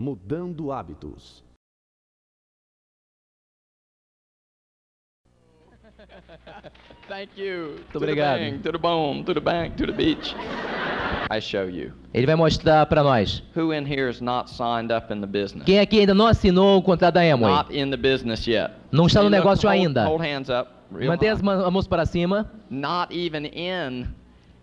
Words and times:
Mudando 0.00 0.72
hábitos. 0.72 1.44
Thank 7.06 7.36
you. 7.36 7.74
Muito 7.74 7.92
to 7.92 7.98
obrigado. 7.98 8.38
the 8.38 8.50
bang, 8.50 8.62
to 8.62 8.72
the 8.72 8.78
bone, 8.78 9.24
to 9.24 9.34
the 9.34 9.40
bank, 9.42 9.76
to 9.76 9.84
the 9.84 9.92
beach. 9.92 10.34
I 11.30 11.38
show 11.38 11.64
you. 11.68 11.92
Ele 12.14 12.24
vai 12.24 12.34
mostrar 12.34 12.86
para 12.86 13.02
nós. 13.02 13.42
Who 13.54 13.74
in 13.74 13.84
here 13.84 14.08
is 14.08 14.22
not 14.22 14.48
signed 14.48 14.90
up 14.90 15.12
in 15.12 15.20
the 15.20 15.26
business? 15.26 15.64
Quem 15.66 15.78
aqui 15.80 16.00
ainda 16.00 16.14
não 16.14 16.26
assinou 16.28 16.78
o 16.78 16.82
contrato 16.82 17.16
da 17.16 17.20
Amway? 17.20 17.52
Not 17.52 17.76
in 17.76 17.90
the 17.90 17.98
business 17.98 18.46
yet. 18.46 18.72
Não 18.90 19.06
está 19.06 19.20
no 19.20 19.28
look, 19.28 19.36
negócio 19.36 19.68
hold- 19.68 19.78
ainda. 19.78 20.06
Hold 20.06 20.22
hands 20.22 20.48
up. 20.48 20.70
Mantenha 20.90 21.34
as 21.34 21.42
mãos 21.42 21.86
para 21.86 22.06
cima. 22.06 22.50
Not 22.70 23.14
even 23.14 23.44
in. 23.52 24.08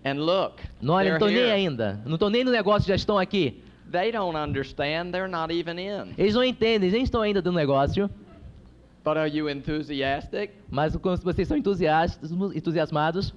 And 0.04 0.15
look. 0.15 0.63
Não, 0.81 0.95
não 0.95 1.04
estou 1.04 1.29
nem 1.29 1.51
ainda. 1.51 2.01
Não 2.07 2.15
estou 2.15 2.31
nem 2.31 2.43
no 2.43 2.49
negócio, 2.49 2.88
já 2.88 2.95
estão 2.95 3.19
aqui. 3.19 3.61
They 3.91 4.11
don't 4.11 4.35
understand. 4.38 5.11
They're 5.11 5.29
not 5.29 5.53
even 5.53 5.79
in. 5.79 6.13
Eles 6.17 6.35
não 6.35 6.43
entendem, 6.43 6.88
eles 6.89 6.93
nem 6.93 7.03
estão 7.03 7.21
ainda 7.21 7.41
no 7.41 7.52
negócio. 7.52 8.09
But 9.03 9.17
are 9.17 9.29
you 9.29 9.49
enthusiastic? 9.49 10.52
Mas 10.70 10.93
vocês 10.95 11.48
são 11.48 11.55
entusiasmados, 11.57 13.34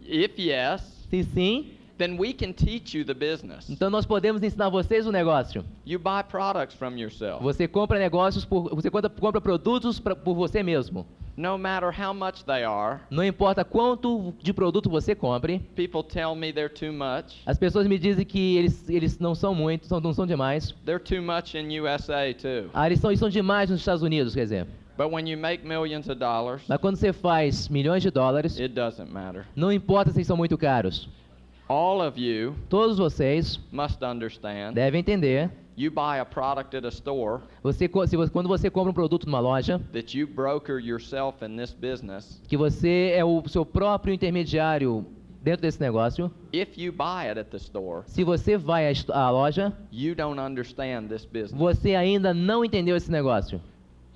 If 0.00 0.38
yes, 0.38 0.82
se 1.10 1.22
sim, 1.22 1.72
then 1.98 2.18
we 2.18 2.32
can 2.32 2.52
teach 2.52 2.96
you 2.96 3.04
the 3.04 3.14
business. 3.14 3.68
então 3.70 3.90
nós 3.90 4.06
podemos 4.06 4.42
ensinar 4.42 4.68
vocês 4.70 5.06
o 5.06 5.12
negócio. 5.12 5.64
You 5.86 5.98
buy 5.98 6.24
products 6.28 6.74
from 6.76 6.96
yourself. 6.96 7.42
Você 7.42 7.68
compra 7.68 7.98
negócios 7.98 8.44
por, 8.44 8.74
você 8.74 8.90
compra, 8.90 9.10
compra 9.10 9.40
produtos 9.40 10.00
pra, 10.00 10.16
por 10.16 10.34
você 10.34 10.62
mesmo. 10.62 11.06
No 11.38 11.56
matter 11.56 11.92
how 11.96 12.12
much 12.12 12.42
they 12.44 12.64
are, 12.64 12.98
Não 13.08 13.22
importa 13.24 13.64
quanto 13.64 14.34
de 14.42 14.52
produto 14.52 14.90
você 14.90 15.14
compre. 15.14 15.60
people 15.76 16.02
tell 16.02 16.34
me 16.34 16.52
they're 16.52 16.68
too 16.68 16.92
much. 16.92 17.42
As 17.46 17.56
pessoas 17.56 17.86
me 17.86 17.96
dizem 17.96 18.24
que 18.26 18.56
eles, 18.56 18.90
eles 18.90 19.20
não 19.20 19.36
são 19.36 19.54
muito, 19.54 19.86
são, 19.86 20.00
não 20.00 20.12
são 20.12 20.26
demais. 20.26 20.74
They're 20.84 20.98
too 20.98 21.22
much 21.22 21.54
in 21.54 21.78
USA 21.78 22.34
too. 22.34 22.68
Ah, 22.74 22.86
eles 22.88 22.98
são, 22.98 23.10
eles 23.10 23.20
são 23.20 23.28
demais 23.28 23.70
nos 23.70 23.78
Estados 23.78 24.02
Unidos, 24.02 24.34
quer 24.34 24.42
dizer. 24.42 24.66
But 24.96 25.12
when 25.12 25.28
you 25.30 25.38
make 25.38 25.64
millions 25.64 26.08
of 26.08 26.18
dollars, 26.18 26.62
Mas 26.68 26.80
quando 26.80 26.96
você 26.96 27.12
faz 27.12 27.68
milhões 27.68 28.02
de 28.02 28.10
dólares, 28.10 28.58
it 28.58 28.74
doesn't 28.74 29.08
matter. 29.08 29.46
não 29.54 29.70
importa 29.72 30.10
se 30.10 30.18
eles 30.18 30.26
são 30.26 30.36
muito 30.36 30.58
caros. 30.58 31.08
All 31.68 32.00
of 32.00 32.18
you 32.18 32.54
Todos 32.68 32.98
vocês 32.98 33.60
must 33.70 34.02
understand. 34.02 34.72
devem 34.74 35.00
entender. 35.00 35.50
You 35.76 35.90
buy 35.92 36.18
a 36.18 36.24
product 36.24 36.74
at 36.76 36.84
a 36.84 36.88
store 36.88 37.42
Você, 37.62 37.86
você, 37.88 38.16
quando 38.30 38.48
você 38.48 38.68
compra 38.70 38.90
um 38.90 38.94
produto 38.94 39.26
numa 39.26 39.38
loja, 39.38 39.78
that 39.92 40.16
you 40.18 40.26
broker 40.26 40.80
yourself 40.80 41.44
in 41.44 41.56
this 41.56 41.72
business. 41.72 42.40
que 42.48 42.56
você 42.56 43.12
é 43.14 43.24
o 43.24 43.42
seu 43.46 43.64
próprio 43.64 44.12
intermediário 44.12 45.06
dentro 45.40 45.62
desse 45.62 45.80
negócio, 45.80 46.30
If 46.52 46.76
you 46.76 46.90
buy 46.92 47.28
it 47.28 47.38
at 47.38 47.46
the 47.50 47.58
store, 47.58 48.02
se 48.06 48.24
você 48.24 48.56
vai 48.56 48.90
à, 48.90 48.92
à 49.12 49.30
loja, 49.30 49.72
you 49.92 50.14
don't 50.16 50.40
understand 50.40 51.08
this 51.08 51.24
business. 51.24 51.52
você 51.52 51.94
ainda 51.94 52.34
não 52.34 52.64
entendeu 52.64 52.96
esse 52.96 53.10
negócio. 53.10 53.60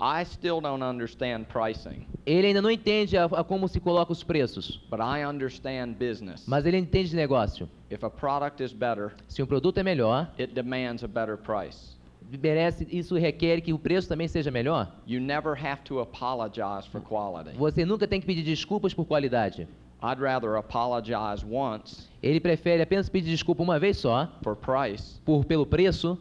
I 0.05 0.25
still 0.25 0.61
don't 0.61 0.83
understand 0.83 1.45
pricing, 1.45 2.07
Ele 2.27 2.49
ainda 2.49 2.61
não 2.61 2.71
entende 2.73 3.17
a, 3.17 3.27
a 3.27 3.45
como 3.45 3.69
se 3.69 3.79
coloca 3.79 4.11
os 4.11 4.25
preços, 4.25 4.81
but 4.91 4.99
I 4.99 5.25
understand 5.25 5.93
business. 5.97 6.43
mas 6.47 6.67
ele 6.67 6.77
entende 6.77 7.11
de 7.11 7.17
negócio. 7.17 7.69
If 7.89 8.03
a 8.03 8.11
product 8.11 8.61
is 8.63 8.73
better, 8.73 9.13
Se 9.29 9.41
um 9.43 9.47
produto 9.47 9.79
é 9.79 9.85
melhor, 9.85 10.29
it 10.41 10.53
demands 10.55 11.05
a 11.05 11.07
better 11.07 11.37
price. 11.37 11.97
merece, 12.43 12.85
isso 12.91 13.15
requer 13.15 13.61
que 13.61 13.73
o 13.73 13.79
preço 13.79 14.09
também 14.09 14.27
seja 14.27 14.51
melhor. 14.51 14.91
You 15.07 15.21
never 15.21 15.53
have 15.57 15.83
to 15.85 16.01
apologize 16.01 16.89
for 16.91 17.01
quality. 17.01 17.57
Você 17.57 17.85
nunca 17.85 18.09
tem 18.09 18.21
que 18.21 18.27
pedir 18.27 18.43
desculpas 18.43 18.93
por 18.93 19.05
qualidade. 19.05 19.69
I'd 20.03 20.21
rather 20.21 20.57
apologize 20.57 21.45
once 21.49 22.09
Ele 22.21 22.41
prefere 22.41 22.83
apenas 22.83 23.09
pedir 23.09 23.31
desculpa 23.31 23.63
uma 23.63 23.79
vez 23.79 23.99
só, 23.99 24.29
for 24.43 24.57
price 24.57 25.21
por, 25.25 25.45
pelo 25.45 25.65
preço, 25.65 26.19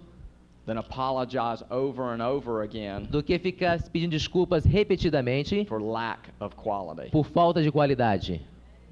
than 0.66 0.78
apologize 0.78 1.64
over 1.70 2.14
and 2.14 2.22
over 2.22 2.62
again 2.64 3.08
do 3.10 3.22
que 3.24 3.38
ficar 3.40 3.82
pedindo 3.90 4.12
desculpas 4.12 4.64
repetidamente 4.66 5.66
for 5.66 5.82
lack 5.82 6.30
of 6.40 6.56
quality. 6.56 7.10
por 7.12 7.26
falta 7.26 7.62
de 7.62 7.72
qualidade. 7.72 8.42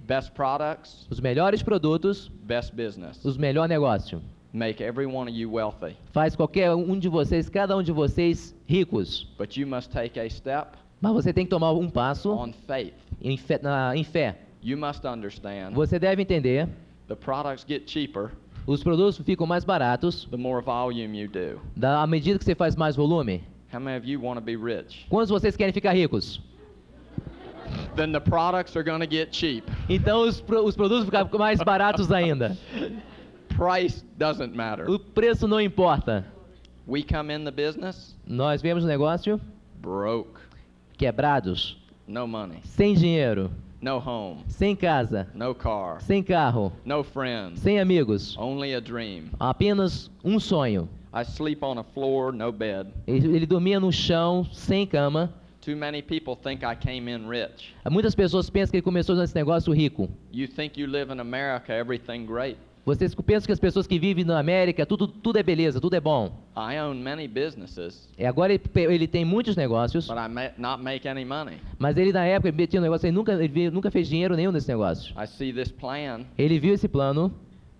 Best 0.07 0.31
products, 0.31 1.05
Os 1.09 1.19
melhores 1.19 1.61
produtos, 1.61 2.29
best 2.43 2.73
business. 2.75 3.23
os 3.23 3.37
melhor 3.37 3.67
negócio. 3.67 4.21
Make 4.51 4.81
every 4.83 5.05
one 5.05 5.29
of 5.29 5.37
you 5.37 5.51
wealthy. 5.51 5.95
Faz 6.11 6.35
qualquer 6.35 6.73
um 6.73 6.97
de 6.97 7.07
vocês, 7.07 7.47
cada 7.49 7.77
um 7.77 7.83
de 7.83 7.91
vocês, 7.91 8.55
ricos. 8.65 9.27
But 9.37 9.55
you 9.55 9.67
must 9.67 9.91
take 9.91 10.19
a 10.19 10.27
step 10.27 10.69
Mas 10.99 11.13
você 11.13 11.31
tem 11.31 11.45
que 11.45 11.51
tomar 11.51 11.71
um 11.73 11.87
passo 11.87 12.31
on 12.31 12.51
faith. 12.65 12.93
em 13.21 13.37
fé. 13.37 13.59
na- 13.61 13.95
em 13.95 14.03
fé. 14.03 14.35
You 14.63 14.75
must 14.77 15.05
understand 15.05 15.71
Você 15.75 15.99
deve 15.99 16.23
entender, 16.23 16.67
the 17.07 17.15
products 17.15 17.63
get 17.67 17.87
cheaper 17.87 18.31
os 18.67 18.83
produtos 18.83 19.17
ficam 19.19 19.45
mais 19.47 19.63
baratos 19.63 20.25
the 20.31 20.37
more 20.37 20.63
volume 20.63 21.17
you 21.21 21.27
do. 21.29 21.59
da, 21.75 22.01
à 22.01 22.07
medida 22.07 22.37
que 22.39 22.45
você 22.45 22.55
faz 22.55 22.75
mais 22.75 22.95
volume. 22.95 23.43
How 23.73 23.79
many 23.79 23.97
of 23.97 24.07
you 24.09 24.19
want 24.21 24.35
to 24.37 24.41
be 24.41 24.55
rich? 24.55 25.05
Quantos 25.09 25.27
de 25.27 25.33
vocês 25.33 25.55
querem 25.55 25.73
ficar 25.73 25.93
ricos? 25.93 26.41
Then 27.95 28.11
the 28.11 28.19
products 28.19 28.75
are 28.75 28.83
going 28.83 28.99
to 29.01 29.07
get 29.09 29.33
cheap. 29.35 29.63
Então 29.87 30.21
os, 30.21 30.41
pro- 30.41 30.63
os 30.65 30.75
produtos 30.75 31.05
ficam 31.05 31.27
mais 31.39 31.59
baratos 31.61 32.11
ainda. 32.11 32.57
Price 33.55 34.03
doesn't 34.17 34.55
matter. 34.55 34.89
O 34.89 34.97
preço 34.97 35.47
não 35.47 35.59
importa. 35.59 36.25
We 36.87 37.03
come 37.03 37.31
in 37.33 37.43
the 37.43 37.51
business 37.51 38.15
Nós 38.25 38.61
vemos 38.61 38.83
o 38.83 38.87
negócio 38.87 39.39
broke. 39.81 40.39
quebrados, 40.97 41.77
No 42.07 42.27
money, 42.27 42.59
sem 42.63 42.95
dinheiro, 42.95 43.51
no 43.81 43.97
home, 43.97 44.43
sem 44.47 44.75
casa, 44.75 45.27
no 45.33 45.53
car, 45.53 46.01
sem 46.01 46.21
carro, 46.23 46.71
no 46.85 47.03
friends, 47.03 47.59
sem 47.61 47.79
amigos. 47.79 48.35
only 48.37 48.73
a 48.73 48.81
dream. 48.81 49.29
Apenas 49.39 50.09
um 50.23 50.39
sonho. 50.39 50.87
I 51.11 51.23
sleep 51.23 51.63
on 51.63 51.79
a 51.79 51.83
floor, 51.83 52.31
no 52.31 52.51
bed. 52.51 52.87
Ele, 53.07 53.35
ele 53.35 53.45
dormia 53.47 53.79
no 53.79 53.91
chão, 53.91 54.45
sem 54.51 54.85
cama. 54.85 55.33
Too 55.61 55.75
many 55.75 56.01
people 56.01 56.35
think 56.35 56.63
I 56.63 56.75
came 56.75 57.11
in 57.11 57.27
rich. 57.27 57.73
Muitas 57.89 58.15
pessoas 58.15 58.49
pensam 58.49 58.71
que 58.71 58.77
ele 58.77 58.81
começou 58.83 59.15
nesse 59.15 59.35
negócio 59.35 59.73
rico. 59.73 60.09
You 60.31 60.47
think 60.47 60.79
you 60.79 60.87
live 60.87 61.11
in 61.13 61.19
America, 61.19 61.73
everything 61.73 62.25
great. 62.25 62.57
Vocês 62.85 63.13
pensam 63.13 63.45
que 63.45 63.51
as 63.51 63.59
pessoas 63.59 63.85
que 63.85 63.99
vivem 63.99 64.23
na 64.23 64.39
América, 64.39 64.85
tudo, 64.85 65.05
tudo 65.07 65.37
é 65.37 65.43
beleza, 65.43 65.79
tudo 65.81 65.95
é 65.95 65.99
bom. 65.99 66.31
I 66.55 66.79
own 66.79 66.95
many 66.95 67.27
businesses, 67.27 68.09
E 68.17 68.25
agora 68.25 68.53
ele, 68.53 68.63
ele 68.73 69.05
tem 69.07 69.23
muitos 69.25 69.55
negócios, 69.55 70.07
but 70.07 70.17
I 70.17 70.27
may 70.29 70.49
not 70.57 70.81
make 70.81 71.07
any 71.07 71.25
money. 71.25 71.57
mas 71.77 71.97
ele 71.97 72.11
na 72.13 72.25
época 72.25 72.47
ele 72.49 72.65
tinha 72.65 72.79
um 72.79 72.83
negócio, 72.83 73.05
ele 73.05 73.15
nunca, 73.15 73.33
ele 73.33 73.69
nunca 73.69 73.91
fez 73.91 74.07
dinheiro 74.07 74.35
nenhum 74.35 74.51
nesse 74.51 74.67
negócio. 74.69 75.13
I 75.21 75.27
see 75.27 75.53
this 75.53 75.71
plan, 75.71 76.21
Ele 76.37 76.57
viu 76.57 76.73
esse 76.73 76.87
plano, 76.87 77.31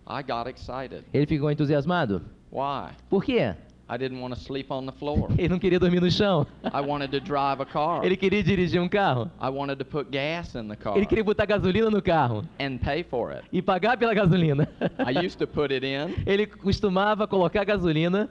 I 0.08 0.22
got 0.22 0.48
excited. 0.50 1.04
ele 1.14 1.26
ficou 1.26 1.50
entusiasmado. 1.50 2.22
Why? 2.52 2.92
Por 3.10 3.24
quê? 3.24 3.56
I 3.92 3.98
didn't 3.98 4.22
want 4.22 4.36
to 4.36 4.40
sleep 4.40 4.70
on 4.72 4.86
the 4.86 4.92
floor. 4.92 5.30
Ele 5.38 5.50
não 5.50 5.58
queria 5.58 5.80
dormir 5.80 6.00
no 6.00 6.12
chão. 6.12 6.46
I 6.64 6.80
wanted 6.80 7.10
to 7.12 7.20
drive 7.20 7.60
a 7.60 7.66
car. 7.66 8.06
Ele 8.06 8.16
queria 8.16 8.44
dirigir 8.44 8.80
um 8.80 8.88
carro. 8.88 9.32
I 9.42 9.50
wanted 9.50 9.78
to 9.80 9.86
put 9.86 10.12
gas 10.12 10.54
in 10.56 10.68
the 10.68 10.76
car 10.76 10.96
Ele 10.96 11.06
queria 11.08 11.24
botar 11.24 11.46
gasolina 11.48 11.90
no 11.90 12.02
carro 12.02 12.44
and 12.60 12.78
pay 12.78 13.04
for 13.04 13.32
it. 13.32 13.44
e 13.52 13.62
pagar 13.62 13.98
pela 13.98 14.14
gasolina. 14.14 14.68
I 15.00 15.26
used 15.26 15.40
to 15.40 15.48
put 15.48 15.72
it 15.74 15.84
in, 15.84 16.14
Ele 16.28 16.46
costumava 16.46 17.28
colocar 17.28 17.64
gasolina, 17.66 18.30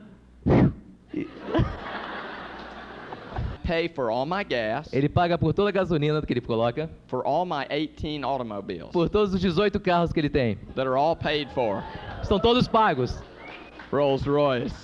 pay 3.65 3.89
for 3.89 4.11
all 4.11 4.25
my 4.25 4.43
gas, 4.45 4.91
ele 4.93 5.09
paga 5.09 5.37
por 5.37 5.53
toda 5.53 5.69
a 5.69 5.73
gasolina 5.73 6.23
que 6.23 6.33
ele 6.33 6.41
coloca, 6.41 6.89
for 7.07 7.27
all 7.27 7.45
my 7.45 7.67
18 7.69 8.25
automobiles 8.25 8.91
por 8.93 9.09
todos 9.11 9.35
os 9.35 9.41
18 9.41 9.79
carros 9.81 10.13
que 10.13 10.21
ele 10.21 10.31
tem. 10.31 10.57
that 10.75 10.87
are 10.87 10.97
all 10.97 11.15
paid 11.17 11.51
for. 11.53 11.83
Estão 12.23 12.39
todos 12.39 12.67
pagos. 12.69 13.21
Rolls 13.91 14.25
Royce, 14.29 14.75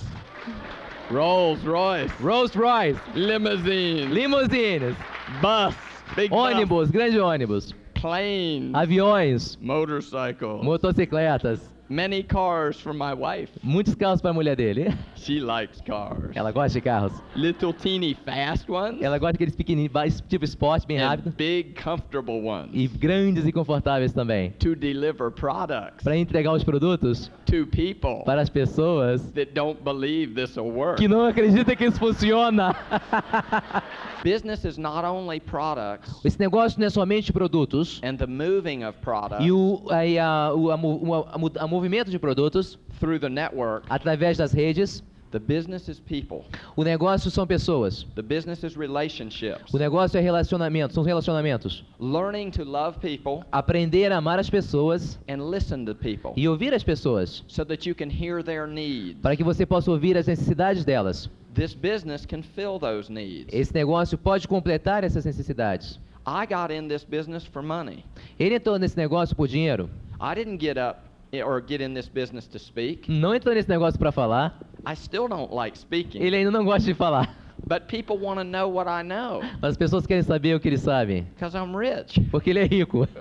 Rolls 1.11 1.61
Royce, 1.65 2.11
Rolls 2.21 2.57
Royce, 2.57 2.97
limousine, 3.15 4.11
limusines, 4.11 4.97
bus, 5.43 5.75
big 6.17 6.31
bus, 6.31 6.55
ônibus, 6.55 6.91
grande 6.91 7.19
ônibus, 7.19 7.73
plane, 7.95 8.73
aviões, 8.73 9.59
motorcycle, 9.61 10.63
motocicletas, 10.63 11.61
many 11.89 12.23
cars 12.23 12.81
for 12.81 12.93
my 12.95 13.13
wife. 13.15 13.51
muitos 13.63 13.95
carros 13.95 14.21
para 14.21 14.31
a 14.31 14.35
mulher 14.35 14.57
dele. 14.57 14.95
She 15.17 15.41
likes 15.41 15.81
cars. 15.81 16.31
Ela 16.35 16.51
gosta 16.53 16.79
de 16.79 16.81
carros. 16.83 17.13
Little 17.35 17.73
teeny 17.73 18.15
fast 18.15 18.71
ones 18.71 19.01
Ela 19.03 19.19
gosta 19.19 19.33
daqueles 19.35 19.55
pequenininhos, 19.57 20.23
tipo 20.29 20.45
esporte, 20.45 20.87
bem 20.87 20.99
rápido. 20.99 21.29
and 21.29 21.33
big 21.37 21.75
comfortable 21.83 22.41
ones 22.43 22.71
E 22.75 22.87
grandes 22.89 23.47
e 23.47 23.53
confortáveis 23.53 24.13
também. 24.13 24.51
to 24.59 24.75
deliver 24.75 25.31
products 25.31 26.03
Para 26.05 26.17
entregar 26.17 26.53
os 26.53 26.63
produtos 26.65 27.31
to 27.47 27.67
people 27.67 28.23
para 28.25 28.41
as 28.43 28.49
pessoas 28.51 29.23
that 29.33 29.53
don't 29.53 29.81
believe 29.83 30.35
this 30.35 30.57
will 30.57 30.71
work. 30.73 30.97
que 31.01 31.09
não 31.09 31.25
acreditam 31.27 31.75
que 31.77 31.85
isso 31.87 31.99
funciona. 31.99 32.75
Business 34.25 34.65
is 34.65 34.79
not 34.79 35.05
only 35.05 35.39
products 35.41 36.25
Esse 36.25 36.39
negócio 36.41 36.79
não 36.81 36.87
é 36.87 36.91
somente 36.91 37.33
produtos. 37.33 38.01
and 38.03 38.17
the 38.17 38.27
moving 38.27 38.85
of 38.85 38.99
products 39.01 39.45
E 39.45 39.53
o, 39.53 39.83
aí 39.91 40.19
a, 40.19 40.27
a, 40.47 40.55
o- 40.55 40.71
a 40.71 40.77
mo- 40.77 41.55
a 41.59 41.67
movimento 41.75 42.11
de 42.11 42.19
produtos 42.19 42.79
through 43.01 43.19
the 43.19 43.29
network. 43.29 43.87
através 43.91 44.37
das 44.37 44.53
redes. 44.53 45.03
The 45.31 45.41
business 45.41 45.89
is 45.89 45.99
people. 45.99 46.45
O 46.77 46.85
negócio 46.85 47.29
são 47.29 47.45
pessoas. 47.45 48.07
The 48.15 48.23
business 48.23 48.63
is 48.63 48.77
relationships. 48.77 49.75
O 49.75 49.79
negócio 49.79 50.17
é 50.17 50.21
relacionamento, 50.21 50.95
são 50.95 51.03
relacionamentos. 51.03 51.85
Learning 51.99 52.53
to 52.53 52.63
love 52.63 53.01
people 53.01 53.45
Aprender 53.51 54.13
a 54.13 54.19
amar 54.19 54.39
as 54.39 54.49
pessoas 54.49 55.19
and 55.29 55.51
listen 55.51 55.85
to 55.87 55.95
people 55.97 56.33
e 56.37 56.49
ouvir 56.49 56.73
as 56.73 56.85
pessoas, 56.85 57.43
so 57.49 57.65
that 57.65 57.85
you 57.89 57.97
can 57.97 58.09
hear 58.09 58.45
their 58.45 58.69
needs. 58.69 59.21
para 59.21 59.35
que 59.35 59.43
você 59.43 59.67
possa 59.67 59.91
ouvir 59.91 60.17
as 60.17 60.29
necessidades 60.29 60.85
delas. 60.85 61.29
This 61.53 61.75
business 61.75 62.25
can 62.25 62.43
fill 62.43 62.79
those 62.79 63.11
needs. 63.11 63.53
Esse 63.53 63.75
negócio 63.75 64.17
pode 64.17 64.47
completar 64.47 65.03
essas 65.03 65.25
necessidades. 65.25 65.99
I 66.25 66.47
got 66.47 66.73
in 66.73 66.87
this 66.87 67.05
business 67.05 67.45
for 67.45 67.61
money. 67.61 68.05
Ele 68.39 68.55
entrou 68.55 68.79
nesse 68.79 68.97
negócio 68.97 69.35
por 69.35 69.49
dinheiro. 69.49 69.91
I 70.21 70.33
didn't 70.35 70.61
get 70.61 70.79
up 70.79 71.01
or 71.43 71.61
get 71.67 71.81
in 71.81 71.95
this 71.95 72.09
business 72.09 72.47
to 72.49 72.59
speak. 72.59 73.11
Não 73.11 73.35
entrou 73.35 73.55
nesse 73.55 73.69
negócio 73.69 73.99
para 73.99 74.13
falar. 74.13 74.59
I 74.87 74.95
still 74.95 75.27
don't 75.29 75.53
like 75.55 75.77
speaking. 75.79 76.21
Ele 76.23 76.37
ainda 76.37 76.51
não 76.51 76.65
gosta 76.65 76.83
de 76.87 76.95
falar. 76.95 77.35
But 77.67 77.85
people 77.89 78.19
want 78.19 78.39
to 78.39 78.45
know 78.45 78.69
what 78.71 78.91
I 78.91 79.03
know 79.03 79.41
Mas 79.63 79.71
as 79.71 79.77
pessoas 79.79 80.07
querem 80.07 80.23
saber 80.23 80.55
o 80.55 80.61
que 80.61 80.69
ele 80.69 80.77
sabe. 80.77 81.23
because 81.35 81.57
I'm 81.57 81.75
rich. 81.75 82.21
Porque 82.31 82.51
ele 82.51 82.59
é 82.61 82.65
rico. 82.67 83.09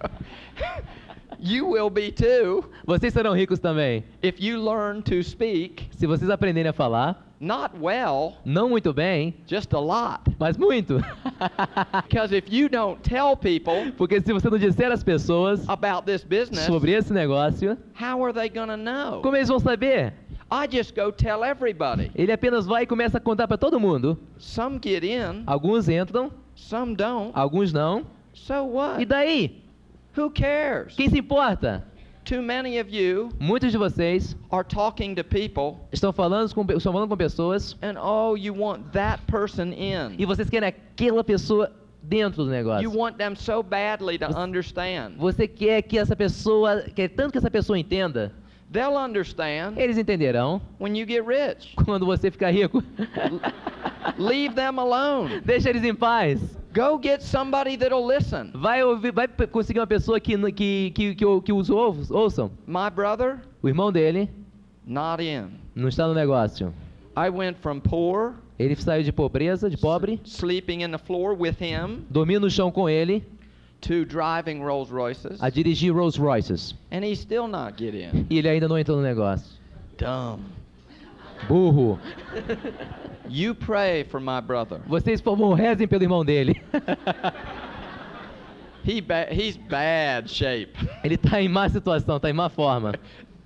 You 1.39 1.67
will 1.71 1.89
be 1.89 2.11
too 2.11 2.69
Vocês 2.85 3.13
serão 3.13 3.33
ricos 3.33 3.59
também. 3.59 4.03
if 4.21 4.39
you 4.41 4.61
learn 4.63 5.01
to 5.03 5.21
speak 5.23 5.87
Se 5.91 6.05
vocês 6.07 6.29
aprenderem 6.29 6.69
a 6.69 6.73
falar, 6.73 7.32
not 7.43 7.71
well, 7.79 8.37
não 8.45 8.69
muito 8.69 8.93
bem, 8.93 9.35
just 9.45 9.73
a 9.73 9.79
lot. 9.79 10.21
mas 10.39 10.57
muito. 10.57 10.99
Because 12.07 12.31
if 12.35 12.45
you 12.51 12.69
don't 12.69 13.01
tell 13.01 13.35
people 13.35 13.91
Porque 13.97 14.21
se 14.21 14.31
você 14.33 14.49
não 14.49 14.57
disser 14.57 14.91
às 14.91 15.03
pessoas 15.03 15.67
about 15.67 16.05
this 16.05 16.23
business, 16.23 16.65
sobre 16.65 16.91
esse 16.93 17.11
negócio, 17.13 17.77
how 17.99 18.23
are 18.23 18.33
they 18.33 18.49
to 18.49 18.77
know? 18.77 19.21
como 19.21 19.35
eles 19.35 19.49
vão 19.49 19.59
saber? 19.59 20.13
I 20.51 20.67
just 20.69 20.95
go 20.95 21.11
tell 21.11 21.43
everybody. 21.43 22.11
Ele 22.15 22.31
apenas 22.31 22.65
vai 22.67 22.83
e 22.83 22.85
começa 22.85 23.17
a 23.17 23.21
contar 23.21 23.47
para 23.47 23.57
todo 23.57 23.79
mundo. 23.79 24.17
Some 24.37 24.79
get 24.83 25.03
in, 25.03 25.43
Alguns 25.47 25.89
entram, 25.89 26.31
some 26.55 26.95
don't. 26.95 27.31
alguns 27.33 27.73
não. 27.73 28.05
So 28.33 28.53
E 28.53 28.59
what? 28.71 29.05
daí? 29.05 29.63
Who 30.15 30.29
cares? 30.29 30.95
Quem 30.95 31.09
se 31.09 31.17
importa? 31.17 31.83
Too 32.25 32.41
many 32.41 32.79
of 32.79 32.89
you 32.89 33.29
Muitos 33.39 33.71
de 33.71 33.77
vocês 33.77 34.35
are 34.49 34.63
talking 34.63 35.13
to 35.15 35.23
people 35.23 35.79
estão 35.91 36.13
falando 36.13 36.53
com, 36.53 36.61
estão 36.71 36.93
falando 36.93 37.09
com 37.09 37.17
pessoas 37.17 37.75
and 37.81 37.95
oh, 38.01 38.35
you 38.37 38.53
want 38.57 38.91
that 38.93 39.21
person 39.27 39.73
in. 39.73 40.15
e 40.17 40.25
vocês 40.25 40.49
querem 40.49 40.69
aquela 40.69 41.23
pessoa 41.23 41.69
dentro 42.01 42.43
do 42.45 42.49
You 42.49 42.55
negócio. 42.55 42.97
want 42.97 43.17
them 43.17 43.35
so 43.35 43.61
badly 43.61 44.17
to 44.19 44.27
Você- 44.27 44.39
understand. 44.39 45.13
Você 45.17 45.47
quer 45.47 45.81
que 45.81 45.97
essa 45.97 46.15
pessoa, 46.15 46.83
quer 46.95 47.09
tanto 47.09 47.33
que 47.33 47.37
essa 47.37 47.51
pessoa 47.51 47.77
entenda. 47.77 48.31
They'll 48.71 48.97
understand 48.97 49.73
Eles 49.77 49.97
entenderão 49.97 50.61
when 50.79 50.97
you 50.97 51.05
get 51.05 51.23
rich. 51.25 51.75
quando 51.85 52.05
você 52.05 52.31
ficar 52.31 52.49
rico. 52.51 52.81
Leave 54.17 54.55
them 54.55 54.79
alone. 54.79 55.41
Deixa 55.45 55.69
eles 55.69 55.83
em 55.83 55.93
paz. 55.93 56.39
Go 56.73 56.99
get 57.01 57.21
somebody 57.21 57.77
that'll 57.77 58.05
listen. 58.05 58.51
Vai 58.55 58.83
ouvir, 58.83 59.11
vai 59.11 59.27
conseguir 59.27 59.79
uma 59.79 59.87
pessoa 59.87 60.19
que 60.19 60.35
que 60.51 60.91
que, 60.91 61.15
que, 61.15 61.41
que 61.41 61.53
os 61.53 61.69
ouv- 61.69 62.09
ouçam. 62.11 62.49
My 62.65 62.89
brother, 62.93 63.39
O 63.61 63.67
irmão 63.67 63.91
dele 63.91 64.29
not 64.85 65.21
in. 65.23 65.49
não 65.75 65.87
está 65.87 66.07
no 66.07 66.13
negócio. 66.13 66.73
I 67.15 67.29
went 67.29 67.57
from 67.61 67.79
poor, 67.79 68.33
Ele 68.57 68.75
saiu 68.75 69.03
de 69.03 69.11
pobreza, 69.11 69.69
de 69.69 69.77
pobre, 69.77 70.19
sleeping 70.25 70.81
in 70.83 70.89
the 70.89 70.97
floor 70.97 71.35
with 71.39 71.55
him, 71.61 72.05
dormiu 72.09 72.39
no 72.39 72.49
chão 72.49 72.71
com 72.71 72.89
ele, 72.89 73.23
to 73.81 74.03
driving 74.05 74.59
Rolls 74.63 74.91
Royces, 74.91 75.41
a 75.43 75.49
dirigir 75.51 75.93
Rolls 75.93 76.17
Royces. 76.19 76.73
and 76.91 77.03
he 77.03 77.15
still 77.15 77.47
not 77.47 77.75
get 77.77 77.93
in. 77.93 78.25
E 78.31 78.39
ele 78.39 78.49
ainda 78.49 78.67
não 78.67 78.79
entrou 78.79 78.97
no 78.97 79.03
negócio. 79.03 79.45
Dumb. 79.99 80.39
Burro. 81.47 81.99
You 83.29 83.55
pray 83.55 84.03
for 84.03 84.19
my 84.19 84.39
brother. 84.41 84.79
Vocês, 84.87 85.21
por 85.21 85.37
favor, 85.37 85.53
rezem 85.55 85.87
pelo 85.87 86.03
irmão 86.03 86.23
dele. 86.25 86.61
He 88.85 88.99
ba- 88.99 89.27
he's 89.31 89.55
bad 89.55 90.29
shape. 90.29 90.73
ele 91.05 91.15
tá 91.15 91.41
em 91.41 91.47
má 91.47 91.69
situação, 91.69 92.19
tá 92.19 92.29
em 92.29 92.33
má 92.33 92.49
forma. 92.49 92.93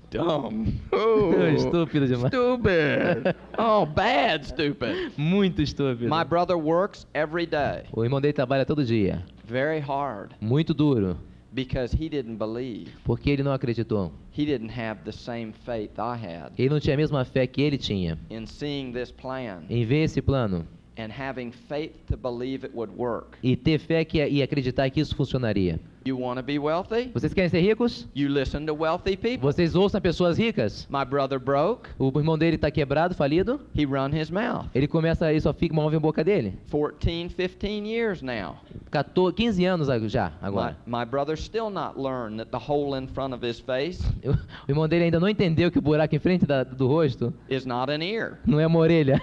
Dumb. 0.09 0.73
Estúpido 1.55 2.07
demais. 2.07 2.33
Stupid. 2.33 3.35
Oh, 3.57 3.85
bad 3.85 4.47
stupid. 4.47 5.11
Muito 5.15 5.61
estúpido. 5.61 6.09
My 6.09 6.23
brother 6.23 6.57
works 6.57 7.05
every 7.13 7.45
day, 7.45 7.83
O 7.93 8.03
irmão 8.03 8.19
dele 8.19 8.33
trabalha 8.33 8.65
todo 8.65 8.83
dia. 8.83 9.23
very 9.45 9.79
hard, 9.79 10.31
Muito 10.41 10.73
duro. 10.73 11.17
Because 11.57 11.91
he 11.91 12.07
didn't 12.07 12.37
believe. 12.37 12.91
Porque 13.03 13.31
ele 13.31 13.41
não 13.41 13.51
acreditou. 13.51 14.11
He 14.37 14.45
didn't 14.45 14.71
have 14.79 15.01
the 15.03 15.11
same 15.11 15.51
faith 15.65 15.91
I 15.97 16.15
had 16.15 16.51
Ele 16.57 16.69
não 16.69 16.79
tinha 16.79 16.93
a 16.93 16.97
mesma 16.97 17.25
fé 17.25 17.47
que 17.47 17.61
ele 17.61 17.77
tinha. 17.77 18.17
in 18.29 18.45
seeing 18.45 18.91
this 18.93 19.11
plan 19.11 19.63
Em 19.69 19.83
ver 19.83 20.03
esse 20.03 20.21
plano 20.21 20.67
and 20.97 21.11
having 21.11 21.51
faith 21.51 21.93
to 22.07 22.17
believe 22.17 22.65
it 22.65 22.75
would 22.75 22.91
work. 22.97 23.37
e 23.43 23.55
ter 23.55 23.77
fé 23.79 24.03
que, 24.05 24.25
e 24.25 24.41
acreditar 24.41 24.89
que 24.89 24.99
isso 24.99 25.15
funcionaria. 25.15 25.79
You 26.05 26.17
want 26.17 26.37
to 26.37 26.43
be 26.43 26.57
wealthy? 26.57 27.11
Vocês 27.13 27.33
querem 27.33 27.49
ser 27.49 27.59
ricos? 27.59 28.07
You 28.15 28.29
listen 28.29 28.65
to 28.65 28.73
wealthy 28.73 29.17
people. 29.17 29.39
Vocês 29.41 29.75
ouçam 29.75 29.99
pessoas 29.99 30.37
ricas? 30.37 30.87
My 30.89 31.03
brother 31.03 31.37
broke. 31.37 31.89
O 31.99 32.07
irmão 32.17 32.37
dele 32.37 32.55
está 32.55 32.71
quebrado, 32.71 33.13
falido. 33.13 33.59
He 33.77 33.83
run 33.83 34.15
his 34.15 34.29
mouth. 34.31 34.67
Ele 34.73 34.87
começa, 34.87 35.29
ele 35.29 35.41
só 35.41 35.51
fica 35.51 35.73
uma 35.73 35.93
em 35.93 35.99
boca 35.99 36.23
dele. 36.23 36.57
14, 36.71 37.35
15 37.35 37.85
years 37.85 38.21
now. 38.21 38.55
14, 38.89 39.33
15 39.35 39.65
anos 39.65 39.87
já, 40.09 40.29
My, 40.29 40.35
agora. 40.47 40.77
my 40.85 41.03
brother 41.03 41.37
still 41.37 41.69
not 41.69 41.99
learned 41.99 42.37
that 42.37 42.51
the 42.51 42.57
hole 42.71 42.97
in 42.97 43.05
front 43.07 43.33
of 43.33 43.45
his 43.45 43.59
face 43.59 44.01
o 44.23 44.71
irmão 44.71 44.87
dele 44.87 45.03
ainda 45.05 45.19
não 45.19 45.27
entendeu 45.27 45.69
que 45.69 45.77
o 45.77 45.81
buraco 45.81 46.15
em 46.15 46.19
frente 46.19 46.45
da- 46.45 46.63
do 46.63 46.87
rosto 46.87 47.33
is 47.49 47.65
not 47.65 47.91
an 47.91 48.01
ear. 48.01 48.39
não 48.45 48.61
é 48.61 48.65
uma 48.65 48.79
orelha. 48.79 49.21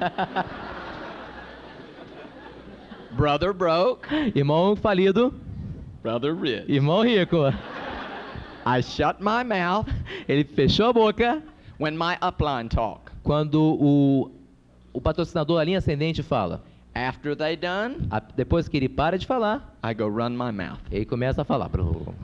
Brother 3.16 3.52
broke. 3.52 4.08
irmão 4.34 4.74
falido, 4.76 5.32
Brother 6.02 6.34
rich. 6.34 6.64
irmão 6.70 7.02
rico. 7.02 7.36
I 8.64 8.80
shut 8.80 9.16
my 9.20 9.42
mouth 9.44 9.88
Ele 10.28 10.44
fechou 10.44 10.86
a 10.86 10.92
boca 10.92 11.42
when 11.78 11.96
my 11.96 12.16
upline 12.22 12.68
talk. 12.68 13.10
quando 13.22 13.56
o, 13.60 14.30
o 14.92 15.00
patrocinador, 15.00 15.60
a 15.60 15.64
linha 15.64 15.78
ascendente, 15.78 16.22
fala. 16.22 16.62
After 16.94 17.34
they 17.34 17.56
done, 17.56 18.06
A- 18.10 18.20
depois 18.20 18.68
que 18.68 18.76
ele 18.76 18.88
para 18.88 19.18
de 19.18 19.26
falar, 19.26 19.76
I 19.84 19.94
go 19.94 20.08
run 20.08 20.30
my 20.30 20.52
mouth 20.52 20.78
ele 20.90 21.04
começa 21.06 21.40
a 21.42 21.44
falar 21.44 21.70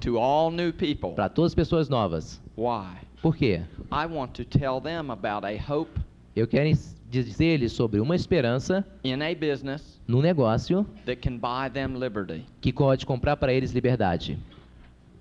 to 0.00 0.19
all 0.19 0.50
new 0.50 0.73
people. 0.73 1.12
para 1.14 1.29
todas 1.29 1.52
as 1.52 1.55
pessoas 1.55 1.88
novas. 1.88 2.41
Why? 2.56 2.87
Por 3.23 3.34
quê? 3.37 3.62
I 3.91 4.06
want 4.06 4.32
to 4.34 4.44
tell 4.44 4.81
them 4.81 5.11
about 5.11 5.44
a 5.46 5.56
hope 5.73 5.91
Eu 6.37 6.46
quero 6.46 6.69
ens- 7.12 7.25
dizer-lhes 7.26 7.72
sobre 7.72 8.00
uma 8.00 8.14
esperança 8.16 8.84
in 9.05 9.20
a 9.22 9.34
business 9.34 10.00
num 10.06 10.20
negócio 10.20 10.87
that 11.06 11.16
can 11.20 11.37
buy 11.38 11.70
them 11.72 11.99
liberty. 11.99 12.44
que 12.60 12.72
pode 12.72 13.05
comprar 13.06 13.37
para 13.37 13.52
eles 13.52 13.72
liberdade. 13.72 14.38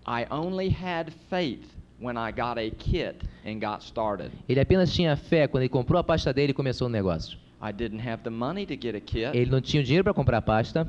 I 0.07 0.25
only 0.31 0.69
had 0.69 1.11
faith 1.29 1.65
when 1.99 2.15
I 2.17 2.31
got 2.31 2.57
a 2.57 2.69
kit 2.77 3.17
and 3.45 3.59
got 3.59 3.83
started. 3.83 4.31
Ele 4.47 4.59
apenas 4.59 4.93
tinha 4.93 5.15
fé 5.17 5.47
quando 5.47 5.63
ele 5.63 5.69
comprou 5.69 5.99
a 5.99 6.03
pasta 6.03 6.33
dele 6.33 6.51
e 6.51 6.53
começou 6.53 6.87
o 6.87 6.89
negócio. 6.89 7.37
I 7.61 7.73
didn't 7.73 8.07
have 8.07 8.23
the 8.23 8.29
money 8.29 8.65
to 8.65 8.73
get 8.79 8.95
a 8.95 8.99
kit. 9.01 9.35
Ele 9.35 9.49
não 9.49 9.59
tinha 9.59 9.83
dinheiro 9.83 10.03
para 10.03 10.13
comprar 10.13 10.37
a 10.37 10.41
pasta. 10.41 10.87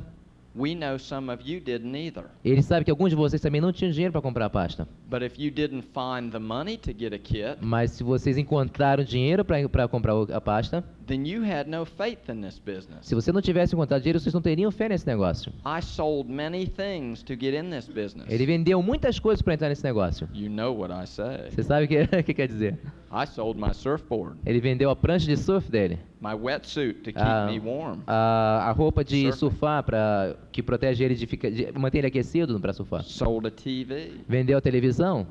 We 0.59 0.75
know 0.75 0.99
some 0.99 1.33
of 1.33 1.49
you 1.49 1.61
didn't 1.61 1.95
either. 1.97 2.25
Ele 2.45 2.61
sabe 2.63 2.85
que 2.85 2.91
alguns 2.91 3.11
de 3.11 3.17
vocês 3.17 3.41
também 3.41 3.61
não 3.61 3.73
tinham 3.73 3.93
dinheiro 3.93 4.11
para 4.13 4.21
comprar 4.21 4.47
a 4.47 4.51
pasta. 4.51 4.89
But 5.09 5.23
if 5.23 5.39
you 5.39 5.53
didn't 5.53 5.85
find 5.95 6.33
the 6.33 6.41
money 6.41 6.77
to 6.79 6.91
get 6.99 7.13
a 7.13 7.19
kit, 7.19 7.59
Mas 7.61 7.93
se 7.93 8.03
vocês 8.03 8.37
encontraram 8.37 9.05
dinheiro 9.05 9.45
para 9.45 9.87
comprar 9.87 10.15
a 10.35 10.41
pasta, 10.41 10.83
then 11.07 11.27
you 11.27 11.43
had 11.45 11.69
no 11.69 11.85
faith 11.85 12.29
in 12.29 12.41
this 12.43 12.59
business. 12.59 13.07
se 13.07 13.15
você 13.15 13.31
não 13.31 13.41
tivesse 13.41 13.75
encontrado 13.75 14.03
dinheiro, 14.03 14.19
vocês 14.19 14.35
não 14.35 14.43
teriam 14.43 14.71
fé 14.73 14.89
nesse 14.89 15.07
negócio. 15.07 15.53
I 15.65 15.81
sold 15.81 16.29
many 16.31 16.67
things 16.67 17.23
to 17.23 17.35
get 17.35 17.55
in 17.55 17.71
this 17.71 17.87
business. 17.87 18.29
Ele 18.29 18.45
vendeu 18.45 18.83
muitas 18.83 19.19
coisas 19.21 19.41
para 19.41 19.55
entrar 19.55 19.69
nesse 19.69 19.85
negócio. 19.85 20.29
You 20.35 20.51
know 20.51 20.77
what 20.77 20.93
I 20.93 21.07
say. 21.07 21.51
Você 21.51 21.63
sabe 21.63 21.85
o 21.85 21.89
que, 21.89 22.07
que 22.25 22.35
quer 22.35 22.49
dizer? 22.49 22.79
I 23.11 23.27
sold 23.27 23.59
my 23.59 23.73
surfboard, 23.73 24.37
Ele 24.45 24.61
vendeu 24.61 24.91
a 24.91 24.97
prancha 24.97 25.27
de 25.27 25.37
surf 25.37 25.71
dele, 25.71 25.99
my 26.21 26.35
wetsuit 26.35 26.95
to 27.05 27.13
keep 27.13 27.17
a, 27.19 27.47
me 27.47 27.59
warm. 27.59 28.01
a, 28.07 28.67
a 28.69 28.73
roupa 28.73 29.03
de 29.03 29.23
Surfing. 29.23 29.33
surfar 29.39 29.83
para 29.83 30.37
que 30.53 30.63
protege 30.63 31.05
ele 31.05 31.15
de, 31.15 31.27
ficar, 31.27 31.51
de 31.51 31.73
manter 31.79 31.99
ele 31.99 32.09
aquecido 32.09 32.59
para 32.61 32.73
surfar. 32.73 33.03
Sold 33.05 33.47
a 33.47 33.51
TV, 33.51 34.13
Vendeu 34.29 34.59
a 34.59 34.61
televisão, 34.61 35.27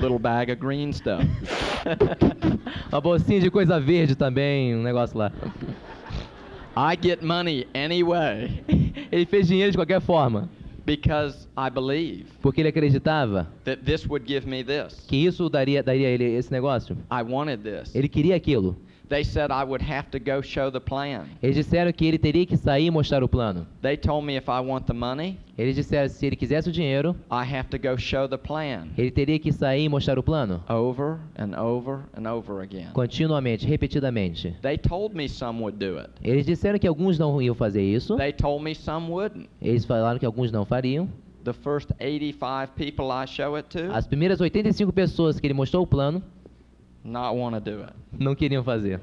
little 0.00 0.18
bag 0.18 0.52
of 0.52 0.60
green 0.60 0.92
stuff. 0.92 1.24
uma 2.92 3.00
bolsinha 3.00 3.40
de 3.40 3.50
coisa 3.50 3.80
verde 3.80 4.14
também, 4.14 4.76
um 4.76 4.82
negócio 4.82 5.16
lá. 5.16 5.32
I 6.74 6.96
get 7.00 7.22
money 7.22 7.66
anyway 7.74 8.62
Ele 9.12 9.26
fez 9.26 9.46
dinheiro 9.46 9.70
de 9.72 9.76
qualquer 9.78 10.00
forma, 10.00 10.48
because 10.84 11.48
I 11.56 11.70
believe 11.70 12.26
porque 12.40 12.60
ele 12.60 12.68
acreditava 12.68 13.48
that 13.64 13.82
this 13.84 14.06
would 14.06 14.26
give 14.26 14.46
me 14.48 14.64
this. 14.64 15.04
que 15.06 15.16
isso 15.16 15.48
daria, 15.48 15.82
daria 15.82 16.08
a 16.08 16.10
ele 16.10 16.24
esse 16.24 16.50
negócio. 16.50 16.96
I 17.10 17.22
wanted 17.22 17.62
this. 17.62 17.94
Ele 17.94 18.08
queria 18.08 18.36
aquilo. 18.36 18.76
They 19.12 19.24
said 19.24 19.50
I 19.50 19.62
would 19.62 19.82
have 19.82 20.08
to 20.12 20.18
go 20.18 20.40
show 20.40 20.70
the 20.70 20.80
plan. 20.80 21.26
Eles 21.42 21.54
disseram 21.54 21.92
que 21.92 22.06
ele 22.06 22.16
teria 22.16 22.46
que 22.46 22.56
sair 22.56 22.86
e 22.86 22.90
mostrar 22.90 23.22
o 23.22 23.28
plano. 23.28 23.66
They 23.82 23.94
told 23.94 24.24
me 24.26 24.38
if 24.38 24.48
I 24.48 24.58
want 24.60 24.86
the 24.86 24.94
money, 24.94 25.36
Eles 25.58 25.76
disseram 25.76 26.08
que 26.08 26.14
se 26.14 26.24
ele 26.24 26.34
quisesse 26.34 26.70
o 26.70 26.72
dinheiro, 26.72 27.14
I 27.30 27.44
have 27.44 27.68
to 27.68 27.78
go 27.78 27.98
show 27.98 28.26
the 28.26 28.38
plan. 28.38 28.88
ele 28.96 29.10
teria 29.10 29.38
que 29.38 29.52
sair 29.52 29.84
e 29.84 29.88
mostrar 29.90 30.18
o 30.18 30.22
plano. 30.22 30.64
Over 30.66 31.18
and 31.38 31.54
over 31.60 32.04
and 32.16 32.26
over 32.26 32.62
again. 32.62 32.88
Continuamente, 32.94 33.66
repetidamente. 33.66 34.56
They 34.62 34.78
told 34.78 35.14
me 35.14 35.28
some 35.28 35.60
would 35.60 35.76
do 35.76 35.98
it. 35.98 36.08
Eles 36.24 36.46
disseram 36.46 36.78
que 36.78 36.88
alguns 36.88 37.18
não 37.18 37.42
iam 37.42 37.54
fazer 37.54 37.82
isso. 37.82 38.16
They 38.16 38.32
told 38.32 38.64
me 38.64 38.74
some 38.74 39.10
wouldn't. 39.10 39.46
Eles 39.60 39.84
falaram 39.84 40.18
que 40.18 40.24
alguns 40.24 40.50
não 40.50 40.64
fariam. 40.64 41.06
The 41.44 41.52
first 41.52 41.90
85 42.00 42.72
people 42.76 43.06
I 43.12 43.26
show 43.26 43.56
it 43.56 43.68
to, 43.76 43.92
As 43.92 44.06
primeiras 44.06 44.40
85 44.40 44.90
pessoas 44.92 45.38
que 45.38 45.46
ele 45.46 45.54
mostrou 45.54 45.82
o 45.82 45.86
plano 45.86 46.22
not 47.04 47.34
want 47.36 47.54
to 47.54 47.60
do 47.60 47.82
it. 47.82 47.92
não 48.18 48.34
queriam 48.34 48.62
fazer. 48.62 49.00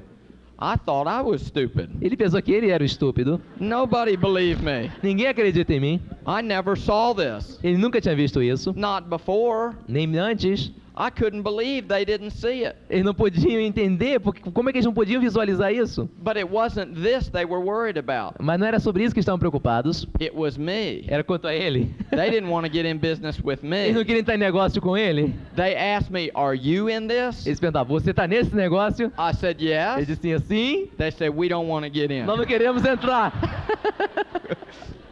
I 0.62 0.76
thought 0.76 1.08
I 1.08 1.22
was 1.22 1.40
stupid. 1.40 1.88
Ele 2.02 2.16
pensou 2.16 2.42
que 2.42 2.52
ele 2.52 2.68
era 2.70 2.82
o 2.82 2.86
estúpido. 2.86 3.40
Nobody 3.58 4.14
believed 4.14 4.62
me. 4.62 4.90
Ninguém 5.02 5.26
acredita 5.28 5.72
em 5.72 5.80
mim. 5.80 6.00
I 6.26 6.42
never 6.42 6.76
saw 6.76 7.14
this. 7.14 7.58
Ele 7.62 7.78
nunca 7.78 7.98
tinha 7.98 8.14
visto 8.14 8.42
isso. 8.42 8.74
Not 8.76 9.08
before. 9.08 9.74
Nem 9.88 10.18
antes. 10.18 10.70
I 10.96 11.08
couldn't 11.10 11.42
believe 11.42 11.88
they 11.88 12.04
didn't 12.04 12.30
see 12.32 12.64
it. 12.66 12.76
Eles 12.90 13.04
não 13.04 13.14
podiam 13.14 13.60
entender. 13.60 14.18
Porque, 14.20 14.50
como 14.50 14.68
é 14.68 14.72
que 14.72 14.78
eles 14.78 14.86
não 14.86 14.92
podiam 14.92 15.20
visualizar 15.20 15.72
isso? 15.72 16.08
But 16.18 16.36
it 16.36 16.48
wasn't 16.50 16.94
this 17.00 17.28
they 17.30 17.44
were 17.44 17.62
worried 17.64 17.98
about. 17.98 18.34
Mas 18.40 18.58
não 18.58 18.66
era 18.66 18.78
sobre 18.80 19.04
isso 19.04 19.14
que 19.14 19.20
estavam 19.20 19.38
preocupados. 19.38 20.06
It 20.20 20.32
was 20.34 20.56
me. 20.58 21.04
Era 21.08 21.22
quanto 21.24 21.46
a 21.46 21.54
ele. 21.54 21.94
They 22.10 22.30
didn't 22.30 22.50
want 22.50 22.66
to 22.66 22.72
get 22.72 22.84
in 22.84 22.98
business 22.98 23.38
with 23.42 23.60
Eles 23.62 23.92
não 23.92 24.00
me. 24.00 24.04
queriam 24.04 24.20
entrar 24.20 24.34
em 24.34 24.38
negócio 24.38 24.80
com 24.82 24.96
ele. 24.96 25.32
They 25.56 25.74
asked 25.76 26.12
me, 26.12 26.30
Are 26.34 26.56
you 26.56 26.88
in 26.90 27.06
this? 27.06 27.46
Eles 27.46 27.60
perguntavam, 27.60 27.98
você 27.98 28.10
está 28.10 28.26
nesse 28.26 28.54
negócio? 28.54 29.12
I 29.18 29.32
said, 29.34 29.60
Yes. 29.60 30.06
disse 30.06 30.32
assim, 30.32 30.88
They 30.98 31.10
said, 31.12 31.32
We 31.34 31.48
don't 31.48 31.68
want 31.70 31.86
to 31.86 31.92
get 31.92 32.10
in. 32.10 32.24
nós 32.24 32.36
não 32.36 32.44
queremos 32.44 32.84
entrar. 32.84 33.32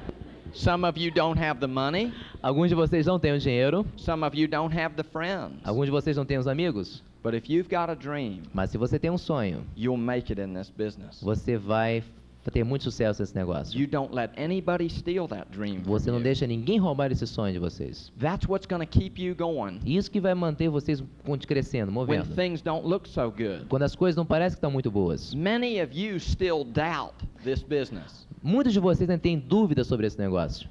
Some 0.59 0.85
of 0.85 0.99
you 0.99 1.13
don't 1.13 1.39
have 1.39 1.61
the 1.61 1.69
money. 1.69 2.13
Alguns 2.43 2.69
de 2.69 2.75
vocês 2.75 3.07
não 3.07 3.17
têm 3.19 3.33
o 3.33 3.39
dinheiro. 3.39 3.87
Some 3.97 4.25
of 4.25 4.37
you 4.37 4.49
don't 4.49 4.77
have 4.77 4.97
the 4.97 5.05
friends. 5.05 5.61
Alguns 5.65 5.87
de 5.87 5.93
vocês 5.93 6.17
não 6.17 6.25
têm 6.25 6.37
os 6.37 6.49
amigos. 6.49 7.01
But 7.23 7.35
if 7.35 7.49
you've 7.49 7.69
got 7.69 7.89
a 7.91 7.95
dream, 7.95 8.43
Mas 8.53 8.71
se 8.71 8.79
você 8.79 8.99
tem 8.99 9.09
um 9.11 9.19
sonho, 9.19 9.65
you'll 9.77 9.97
make 9.97 10.33
it 10.33 10.41
in 10.41 10.55
this 10.55 10.69
business. 10.69 11.21
você 11.23 11.57
vai 12.49 12.51
ter 12.51 12.65
muito 12.65 12.85
sucesso 12.85 13.23
nesse 13.23 13.35
negócio. 13.35 13.79
You 13.79 13.87
don't 13.87 14.15
let 14.15 14.31
anybody 14.37 14.89
steal 14.89 15.29
that 15.29 15.47
dream. 15.51 15.83
Você 15.85 16.11
não 16.11 16.21
deixa 16.21 16.47
ninguém 16.47 16.79
roubar 16.79 17.13
esse 17.13 17.27
sonho 17.27 17.53
de 17.53 17.59
vocês. 17.59 18.11
That's 18.19 18.49
what's 18.49 18.67
to 18.67 18.87
keep 18.87 19.23
you 19.23 19.35
going 19.35 19.81
Isso 19.85 20.11
que 20.11 20.21
vai 20.21 20.35
manter 20.35 20.69
vocês 20.69 21.03
crescendo, 21.47 21.89
when 21.89 22.19
movendo. 22.19 22.35
things 22.35 22.63
don't 22.63 22.87
look 22.87 23.09
so 23.09 23.31
good. 23.31 23.67
Quando 23.69 23.83
as 23.83 23.95
coisas 23.95 24.17
não 24.17 24.25
parecem 24.25 24.53
que 24.53 24.59
estão 24.59 24.71
muito 24.71 24.91
boas. 24.91 25.35
Many 25.35 25.81
of 25.83 25.99
you 25.99 26.19
still 26.19 26.65
doubt 26.65 27.15
this 27.45 27.63
business. 27.63 28.27
Muitos 28.43 28.73
de 28.73 28.81
vocês 28.81 29.09
ainda 29.11 29.21
têm 29.21 29.39
dúvidas 29.39 29.87
sobre 29.87 30.07
esse 30.07 30.19
negócio. 30.19 30.69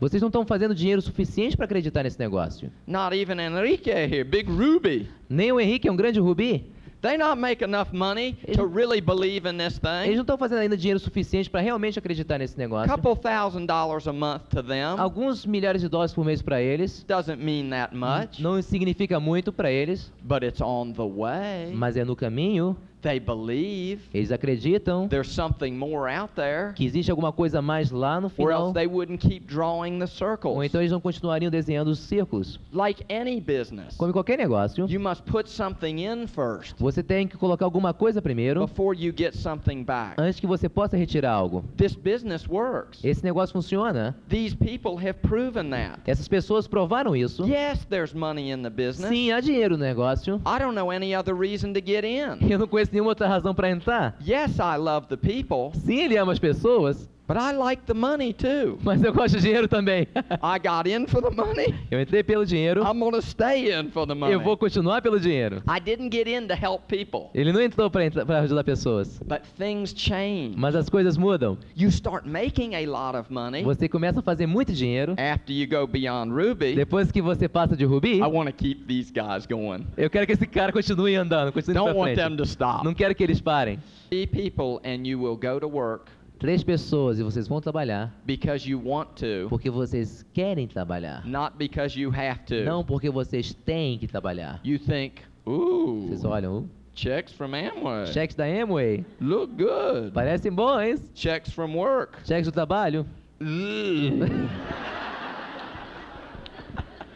Vocês 0.00 0.22
não 0.22 0.28
estão 0.28 0.46
fazendo 0.46 0.74
dinheiro 0.74 1.02
suficiente 1.02 1.56
para 1.56 1.66
acreditar 1.66 2.04
nesse 2.04 2.18
negócio. 2.18 2.70
Not 2.86 3.16
even 3.16 3.40
Enrique 3.40 3.90
here, 3.90 4.24
Big 4.24 4.48
Ruby. 4.50 5.08
Nem 5.28 5.52
o 5.52 5.60
Henrique 5.60 5.88
é 5.88 5.92
um 5.92 5.96
grande 5.96 6.20
rubi. 6.20 6.70
They 7.00 7.16
not 7.16 7.36
make 7.38 7.62
enough 7.62 7.92
money 7.92 8.36
to 8.54 8.66
really 8.66 9.00
believe 9.00 9.46
in 9.48 9.56
this 9.56 9.78
Eles 9.78 9.82
não 9.82 10.02
thing. 10.04 10.20
estão 10.20 10.36
fazendo 10.36 10.58
ainda 10.58 10.76
dinheiro 10.76 10.98
suficiente 10.98 11.48
para 11.48 11.60
realmente 11.60 11.96
acreditar 11.98 12.38
nesse 12.38 12.58
negócio. 12.58 12.92
Couple 12.92 13.14
thousand 13.14 13.66
dollars 13.66 14.08
a 14.08 14.12
month 14.12 14.48
to 14.50 14.62
them 14.62 14.98
Alguns 14.98 15.46
milhares 15.46 15.80
de 15.80 15.88
dólares 15.88 16.12
por 16.12 16.24
mês 16.24 16.42
para 16.42 16.60
eles. 16.60 17.04
doesn't 17.06 17.36
mean 17.40 17.70
that 17.70 17.94
much, 17.94 18.40
Não 18.40 18.60
significa 18.60 19.20
muito 19.20 19.52
para 19.52 19.70
eles, 19.70 20.12
but 20.22 20.42
it's 20.42 20.60
on 20.60 20.92
the 20.92 21.02
way. 21.04 21.72
mas 21.72 21.96
é 21.96 22.04
no 22.04 22.16
caminho. 22.16 22.76
They 23.00 23.20
believe 23.20 24.00
Eles 24.12 24.32
acreditam 24.32 25.08
there's 25.08 25.28
something 25.32 25.72
more 25.72 26.10
out 26.12 26.32
there, 26.34 26.72
que 26.74 26.84
existe 26.84 27.10
alguma 27.10 27.32
coisa 27.32 27.62
mais 27.62 27.90
lá 27.90 28.20
no 28.20 28.26
or 28.26 28.30
final. 28.30 28.52
else 28.68 28.74
they 28.74 28.86
wouldn't 28.86 29.18
keep 29.20 29.46
drawing 29.46 29.98
the 29.98 30.04
Ou 30.04 30.08
circles. 30.08 30.64
então 30.64 30.80
eles 30.80 30.90
não 30.92 31.00
continuariam 31.00 31.50
desenhando 31.50 31.88
os 31.88 31.98
círculos. 32.00 32.58
Like 32.72 33.04
any 33.08 33.40
business, 33.40 33.96
Como 33.96 34.12
qualquer 34.12 34.36
negócio, 34.38 34.86
you 34.88 35.00
must 35.00 35.22
put 35.22 35.48
something 35.48 36.00
in 36.04 36.26
first 36.26 36.74
você 36.78 37.02
tem 37.02 37.26
que 37.28 37.36
colocar 37.36 37.64
alguma 37.64 37.92
coisa 37.94 38.20
primeiro 38.20 38.66
before 38.66 38.96
you 38.98 39.12
get 39.16 39.34
something 39.34 39.84
back. 39.84 40.14
antes 40.20 40.40
que 40.40 40.46
você 40.46 40.68
possa 40.68 40.96
retirar 40.96 41.32
algo. 41.32 41.64
This 41.76 41.94
business 41.94 42.48
works. 42.48 43.04
Esse 43.04 43.22
negócio 43.24 43.52
funciona. 43.52 44.16
These 44.28 44.56
people 44.56 44.96
have 44.96 45.14
proven 45.22 45.70
that. 45.70 46.00
Essas 46.06 46.26
pessoas 46.28 46.66
provaram 46.66 47.14
isso. 47.14 47.46
Yes, 47.46 47.84
there's 47.88 48.12
money 48.12 48.50
in 48.50 48.62
the 48.62 48.70
business. 48.70 49.08
Sim, 49.08 49.30
há 49.32 49.40
dinheiro 49.40 49.76
no 49.76 49.84
negócio. 49.84 50.36
I 50.46 50.58
don't 50.58 50.74
know 50.74 50.90
any 50.90 51.14
other 51.14 51.34
reason 51.34 51.72
to 51.72 51.80
get 51.84 52.04
in. 52.04 52.50
Eu 52.50 52.58
não 52.58 52.66
conheço 52.66 52.87
nenhuma 52.92 53.10
outra 53.10 53.26
razão 53.28 53.54
para 53.54 53.70
entrar. 53.70 54.16
Yes, 54.26 54.58
I 54.58 54.76
love 54.76 55.06
the 55.08 55.16
people, 55.16 55.78
Sim, 55.80 56.00
ele 56.00 56.16
ama 56.16 56.32
as 56.32 56.38
pessoas, 56.38 57.08
but 57.28 57.36
I 57.36 57.52
like 57.52 57.84
the 57.84 57.94
money 57.94 58.32
too. 58.32 58.78
mas 58.82 59.02
eu 59.04 59.12
gosto 59.12 59.36
de 59.36 59.42
dinheiro 59.42 59.68
também. 59.68 60.08
I 60.42 60.58
got 60.58 60.88
in 60.88 61.06
for 61.06 61.20
the 61.20 61.30
money. 61.30 61.74
Eu 61.90 62.00
entrei 62.00 62.22
pelo 62.22 62.44
dinheiro, 62.44 62.82
I'm 62.82 62.98
to 63.10 63.20
stay 63.20 63.70
in 63.72 63.90
for 63.90 64.06
the 64.06 64.14
money. 64.14 64.34
eu 64.34 64.40
vou 64.40 64.56
continuar 64.56 65.02
pelo 65.02 65.20
dinheiro. 65.20 65.62
I 65.68 65.78
didn't 65.78 66.10
get 66.10 66.26
in 66.26 66.48
to 66.48 66.54
help 66.54 66.86
people. 66.88 67.30
Ele 67.34 67.52
não 67.52 67.60
entrou 67.60 67.90
para 67.90 68.06
ajudar 68.40 68.64
pessoas. 68.64 69.20
But 69.20 69.42
things 69.58 69.94
change. 69.94 70.54
Mas 70.56 70.74
as 70.74 70.88
coisas 70.88 71.18
mudam. 71.18 71.58
You 71.76 71.88
start 71.90 72.26
making 72.26 72.74
a 72.74 72.80
lot 72.80 73.16
of 73.16 73.32
money 73.32 73.62
Você 73.62 73.88
começa 73.88 74.20
a 74.20 74.22
fazer 74.22 74.46
muito 74.46 74.72
dinheiro. 74.72 75.12
after 75.12 75.54
you 75.54 75.68
go 75.68 75.86
beyond 75.86 76.32
Ruby. 76.32 76.74
Depois 76.74 77.12
que 77.12 77.20
você 77.20 77.48
passa 77.48 77.76
de 77.76 77.84
Rubi, 77.84 78.16
I 78.16 78.22
want 78.22 78.46
to 78.46 78.52
keep 78.52 78.86
these 78.86 79.12
guys 79.12 79.46
going. 79.46 79.86
eu 79.96 80.08
quero 80.08 80.26
que 80.26 80.32
esse 80.32 80.46
cara 80.46 80.72
continue 80.72 81.14
andando, 81.16 81.52
continue 81.52 81.74
Don't 81.74 81.96
want 81.96 82.14
them 82.14 82.36
to 82.36 82.44
stop. 82.44 82.84
Não 82.84 82.94
quero 82.94 83.14
que 83.14 83.22
eles 83.22 83.40
parem. 83.40 83.78
Three 84.08 84.26
people 84.26 84.80
and 84.84 85.06
you 85.06 85.20
will 85.20 85.36
go 85.36 85.60
to 85.60 85.68
work 85.68 86.10
Três 86.38 86.62
pessoas 86.62 87.18
e 87.18 87.22
vocês 87.24 87.48
vão 87.48 87.60
trabalhar 87.60 88.14
because 88.24 88.68
you 88.70 88.80
want 88.84 89.08
to, 89.16 89.48
porque 89.48 89.68
vocês 89.70 90.24
querem 90.32 90.68
trabalhar. 90.68 91.26
not 91.26 91.56
because 91.58 91.98
you 92.00 92.10
have 92.10 92.40
to. 92.46 92.62
Não 92.64 92.84
porque 92.84 93.10
vocês 93.10 93.52
têm 93.52 93.98
que 93.98 94.06
trabalhar. 94.06 94.60
You 94.64 94.78
think, 94.78 95.16
ooh, 95.44 96.06
Vocês 96.06 96.24
olham, 96.24 96.70
checks 96.94 97.32
from 97.32 97.46
Amway. 97.54 98.04
uh, 98.04 98.06
cheques 98.12 98.36
da 98.36 98.44
Amway, 98.44 99.04
Look 99.20 99.52
good. 99.56 100.12
parecem 100.12 100.52
bons. 100.52 101.10
Checks 101.12 101.50
from 101.52 101.74
work. 101.76 102.18
Cheques 102.24 102.46
do 102.46 102.52
trabalho. 102.52 103.04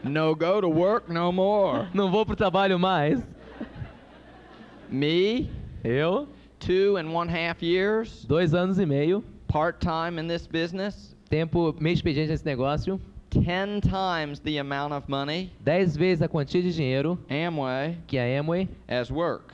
No 0.03 0.35
go 0.35 0.61
to 0.61 0.69
work 0.69 1.09
no 1.13 1.31
more. 1.31 1.87
Não 1.95 2.11
vou 2.11 2.27
pro 2.27 2.35
trabalho 2.35 2.77
mais. 2.79 3.23
Me, 4.91 5.49
Eu, 5.85 6.29
two 6.63 6.97
and 6.97 7.13
one 7.13 7.29
half 7.29 7.63
years, 7.63 8.25
dois 8.29 8.55
anos 8.55 8.79
e 8.79 8.87
meio, 8.87 9.23
part 9.49 9.81
time 9.81 10.19
in 10.19 10.27
this 10.29 10.47
business, 10.47 11.15
tempo 11.29 11.73
meio 11.81 11.93
expediente 11.95 12.29
nesse 12.31 12.45
negócio, 12.45 13.01
ten 13.31 13.81
times 13.81 14.39
the 14.41 14.59
amount 14.59 14.93
of 14.95 15.09
money 15.09 15.51
dez 15.65 15.97
vezes 15.97 16.23
a 16.23 16.29
quantia 16.29 16.63
de 16.63 16.73
dinheiro 16.73 17.19
Amway 17.29 17.97
que 18.07 18.19
a 18.19 18.39
Amway, 18.39 18.69
as 18.89 19.11
work. 19.11 19.53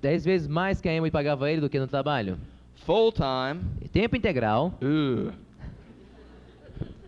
dez 0.00 0.24
vezes 0.24 0.48
mais 0.48 0.80
que 0.80 0.88
a 0.88 0.92
Amway 0.96 1.10
pagava 1.10 1.50
ele 1.50 1.60
do 1.60 1.68
que 1.68 1.78
no 1.78 1.86
trabalho. 1.86 2.38
Full 2.86 3.12
time, 3.12 3.60
Tempo 3.92 4.16
integral, 4.16 4.72
ugh. 4.80 5.32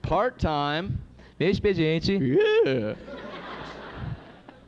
Part 0.03 0.39
time, 0.39 0.99
meio 1.39 1.51
expediente. 1.51 2.19
yeah. 2.19 2.97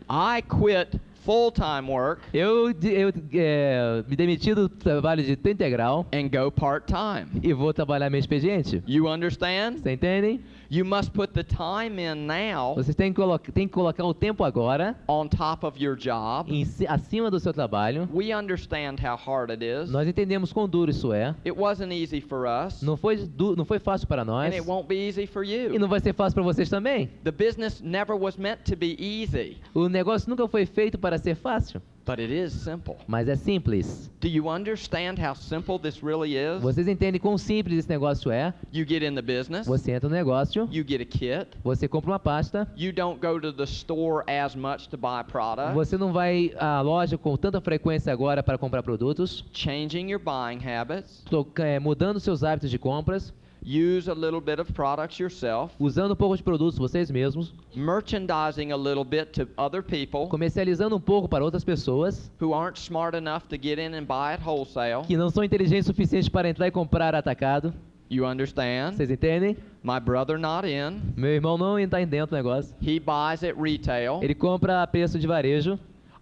I 0.08 0.42
quit 0.42 1.00
full 1.30 1.52
time 1.52 1.88
work 1.88 2.22
Eu, 2.34 2.72
eu 2.82 3.12
é, 3.34 4.02
me 4.08 4.16
demiti 4.16 4.52
do 4.52 4.68
trabalho 4.68 5.22
de 5.22 5.36
tempo 5.36 5.50
integral 5.50 6.04
and 6.12 6.28
go 6.28 6.50
part 6.50 6.86
time. 6.86 7.40
e 7.40 7.52
vou 7.52 7.72
trabalhar 7.72 8.10
meio 8.10 8.18
expediente. 8.20 8.82
You 8.84 9.06
understand? 9.08 9.78
Vocês 9.78 9.94
entendem? 9.94 10.40
You 10.72 10.84
must 10.84 11.10
put 11.12 11.32
the 11.32 11.42
time 11.42 11.98
in 12.00 12.26
now 12.28 12.76
Vocês 12.76 12.94
têm 12.94 13.12
que, 13.12 13.20
têm 13.52 13.66
que 13.66 13.74
colocar 13.74 14.04
o 14.04 14.14
tempo 14.14 14.44
agora 14.44 14.96
on 15.08 15.26
top 15.26 15.66
of 15.66 15.82
your 15.82 15.96
job. 15.96 16.48
em 16.48 16.64
ci- 16.64 16.86
acima 16.86 17.28
do 17.28 17.40
seu 17.40 17.52
trabalho. 17.52 18.08
We 18.14 18.32
understand 18.32 18.96
how 19.02 19.16
hard 19.16 19.50
it 19.50 19.64
is. 19.64 19.90
Nós 19.90 20.06
entendemos 20.06 20.52
quão 20.52 20.68
duro 20.68 20.88
isso 20.92 21.12
é. 21.12 21.34
It 21.44 21.50
wasn't 21.58 21.92
easy 21.92 22.20
for 22.20 22.46
us, 22.46 22.82
Não 22.82 22.96
foi, 22.96 23.18
não 23.56 23.64
foi 23.64 23.80
fácil 23.80 24.06
para 24.06 24.24
nós 24.24 24.52
and 24.52 24.56
it 24.58 24.60
won't 24.64 24.86
be 24.86 24.94
easy 25.08 25.26
for 25.26 25.44
e 25.44 25.66
you. 25.72 25.78
não 25.80 25.88
vai 25.88 25.98
ser 25.98 26.14
fácil 26.14 26.34
para 26.34 26.44
vocês 26.44 26.68
também. 26.70 27.08
The 27.24 27.32
business 27.32 27.80
never 27.82 28.14
was 28.16 28.36
meant 28.36 28.60
to 28.70 28.76
be 28.76 28.96
easy, 28.96 29.56
O 29.74 29.88
negócio 29.88 30.30
nunca 30.30 30.46
foi 30.46 30.66
feito 30.66 30.96
para 30.98 31.18
ser 31.18 31.34
fácil, 31.34 31.82
but 32.10 32.18
it 32.20 32.32
is 32.32 32.52
simple. 32.52 32.96
mas 33.06 33.28
é 33.28 33.36
simples. 33.36 34.10
Do 34.20 34.28
you 34.28 34.48
understand 34.48 35.18
how 35.18 35.34
simple 35.34 35.78
this 35.78 36.02
really 36.02 36.36
is? 36.36 36.60
Vocês 36.60 36.88
entendem 36.88 37.20
quão 37.20 37.38
simples 37.38 37.78
esse 37.78 37.88
negócio 37.88 38.30
é? 38.30 38.52
You 38.72 38.84
get 38.86 39.02
in 39.02 39.14
the 39.14 39.22
business, 39.22 39.66
Você 39.66 39.92
entra 39.92 40.08
no 40.08 40.14
negócio, 40.14 40.68
you 40.72 40.84
get 40.86 41.00
a 41.00 41.04
kit, 41.04 41.56
você 41.62 41.86
compra 41.86 42.10
uma 42.10 42.18
pasta, 42.18 42.66
you 42.76 42.92
don't 42.92 43.20
go 43.20 43.40
to 43.40 43.52
the 43.52 43.64
store 43.64 44.24
as 44.28 44.56
much 44.56 44.88
to 44.88 44.96
buy 44.96 45.22
product, 45.24 45.72
você 45.72 45.96
não 45.96 46.12
vai 46.12 46.52
à 46.58 46.80
loja 46.80 47.16
com 47.16 47.36
tanta 47.36 47.60
frequência 47.60 48.12
agora 48.12 48.42
para 48.42 48.58
comprar 48.58 48.82
produtos, 48.82 49.44
changing 49.52 50.10
your 50.10 50.20
buying 50.20 50.60
habits. 50.66 51.22
é, 51.60 51.78
mudando 51.78 52.18
seus 52.18 52.42
hábitos 52.42 52.70
de 52.70 52.78
compras. 52.78 53.32
Use 53.64 54.08
a 54.10 54.14
little 54.14 54.40
bit 54.40 54.60
of 54.60 54.72
products 54.72 55.18
yourself, 55.18 55.74
usando 55.78 56.12
um 56.12 56.16
pouco 56.16 56.36
de 56.36 56.42
produtos 56.42 56.78
vocês 56.78 57.10
mesmos, 57.10 57.52
merchandising 57.74 58.72
a 58.72 58.76
little 58.76 59.04
bit 59.04 59.26
to 59.32 59.48
other 59.56 59.82
people 59.82 60.26
comercializando 60.28 60.96
um 60.96 61.00
pouco 61.00 61.28
para 61.28 61.44
outras 61.44 61.64
pessoas 61.64 62.30
who 62.40 62.54
aren't 62.54 62.78
smart 62.78 63.16
enough 63.16 63.42
to 63.48 63.56
get 63.60 63.78
in 63.78 63.94
and 63.94 64.04
buy 64.04 64.34
at 64.34 64.40
wholesale. 64.44 65.02
que 65.06 65.16
não 65.16 65.30
são 65.30 65.44
inteligentes 65.44 65.86
o 65.86 65.92
suficiente 65.92 66.30
para 66.30 66.48
entrar 66.48 66.66
e 66.66 66.70
comprar 66.70 67.14
atacado. 67.14 67.72
You 68.10 68.26
understand? 68.26 68.94
Vocês 68.96 69.08
entendem? 69.10 69.56
My 69.84 70.00
brother 70.00 70.36
not 70.36 70.66
in. 70.66 71.00
Meu 71.16 71.30
irmão 71.30 71.56
não 71.56 71.78
está 71.78 71.98
dentro 72.04 72.30
do 72.30 72.36
negócio. 72.36 72.74
He 72.82 72.98
buys 72.98 73.44
at 73.44 73.54
retail. 73.56 74.18
Ele 74.20 74.34
compra 74.34 74.82
a 74.82 74.86
preço 74.86 75.16
de 75.18 75.26
varejo. 75.28 75.78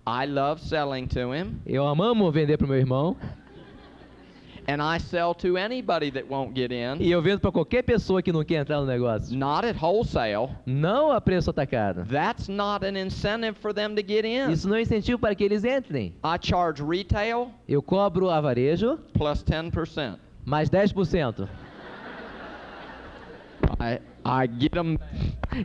I 0.07 0.27
love 0.27 0.61
selling 0.63 1.07
to 1.09 1.35
him, 1.35 1.61
Eu 1.67 1.87
amo 1.87 2.31
vender 2.31 2.57
pro 2.57 2.67
meu 2.67 2.79
irmão. 2.79 3.15
And 4.69 4.83
I 4.83 4.99
sell 4.99 5.35
to 5.37 5.57
anybody 5.57 6.11
that 6.11 6.29
won't 6.29 6.55
get 6.55 6.71
in. 6.71 7.01
E 7.03 7.11
eu 7.11 7.23
vendo 7.23 7.41
para 7.41 7.51
qualquer 7.51 7.83
pessoa 7.83 8.23
que 8.23 8.31
não 8.31 8.45
quer 8.45 8.57
entrar 8.61 8.79
no 8.81 8.87
negócio. 8.87 9.37
Not 9.37 9.67
at 9.67 9.77
wholesale. 9.83 10.51
Não 10.67 11.11
a 11.11 11.21
preço 11.21 11.49
atacado. 11.51 12.05
That's 12.05 12.49
not 12.49 12.85
an 12.85 12.97
incentive 12.99 13.55
for 13.59 13.73
them 13.73 13.95
to 13.95 14.03
get 14.07 14.25
in. 14.27 14.53
Isso 14.53 14.69
não 14.69 14.77
é 14.77 14.83
incentivo 14.83 15.19
para 15.19 15.35
que 15.35 15.43
eles 15.43 15.65
entrem. 15.65 16.15
I 16.23 16.39
charge 16.41 16.83
retail 16.83 17.51
Eu 17.67 17.83
cobro 17.83 18.29
a 18.29 18.41
varejo 18.41 18.99
plus 19.15 19.43
10%. 19.43 20.19
mais 20.45 20.69
10%. 20.69 21.49
I 23.81 24.01
I 24.25 24.47
get 24.61 24.73
them. 24.73 24.99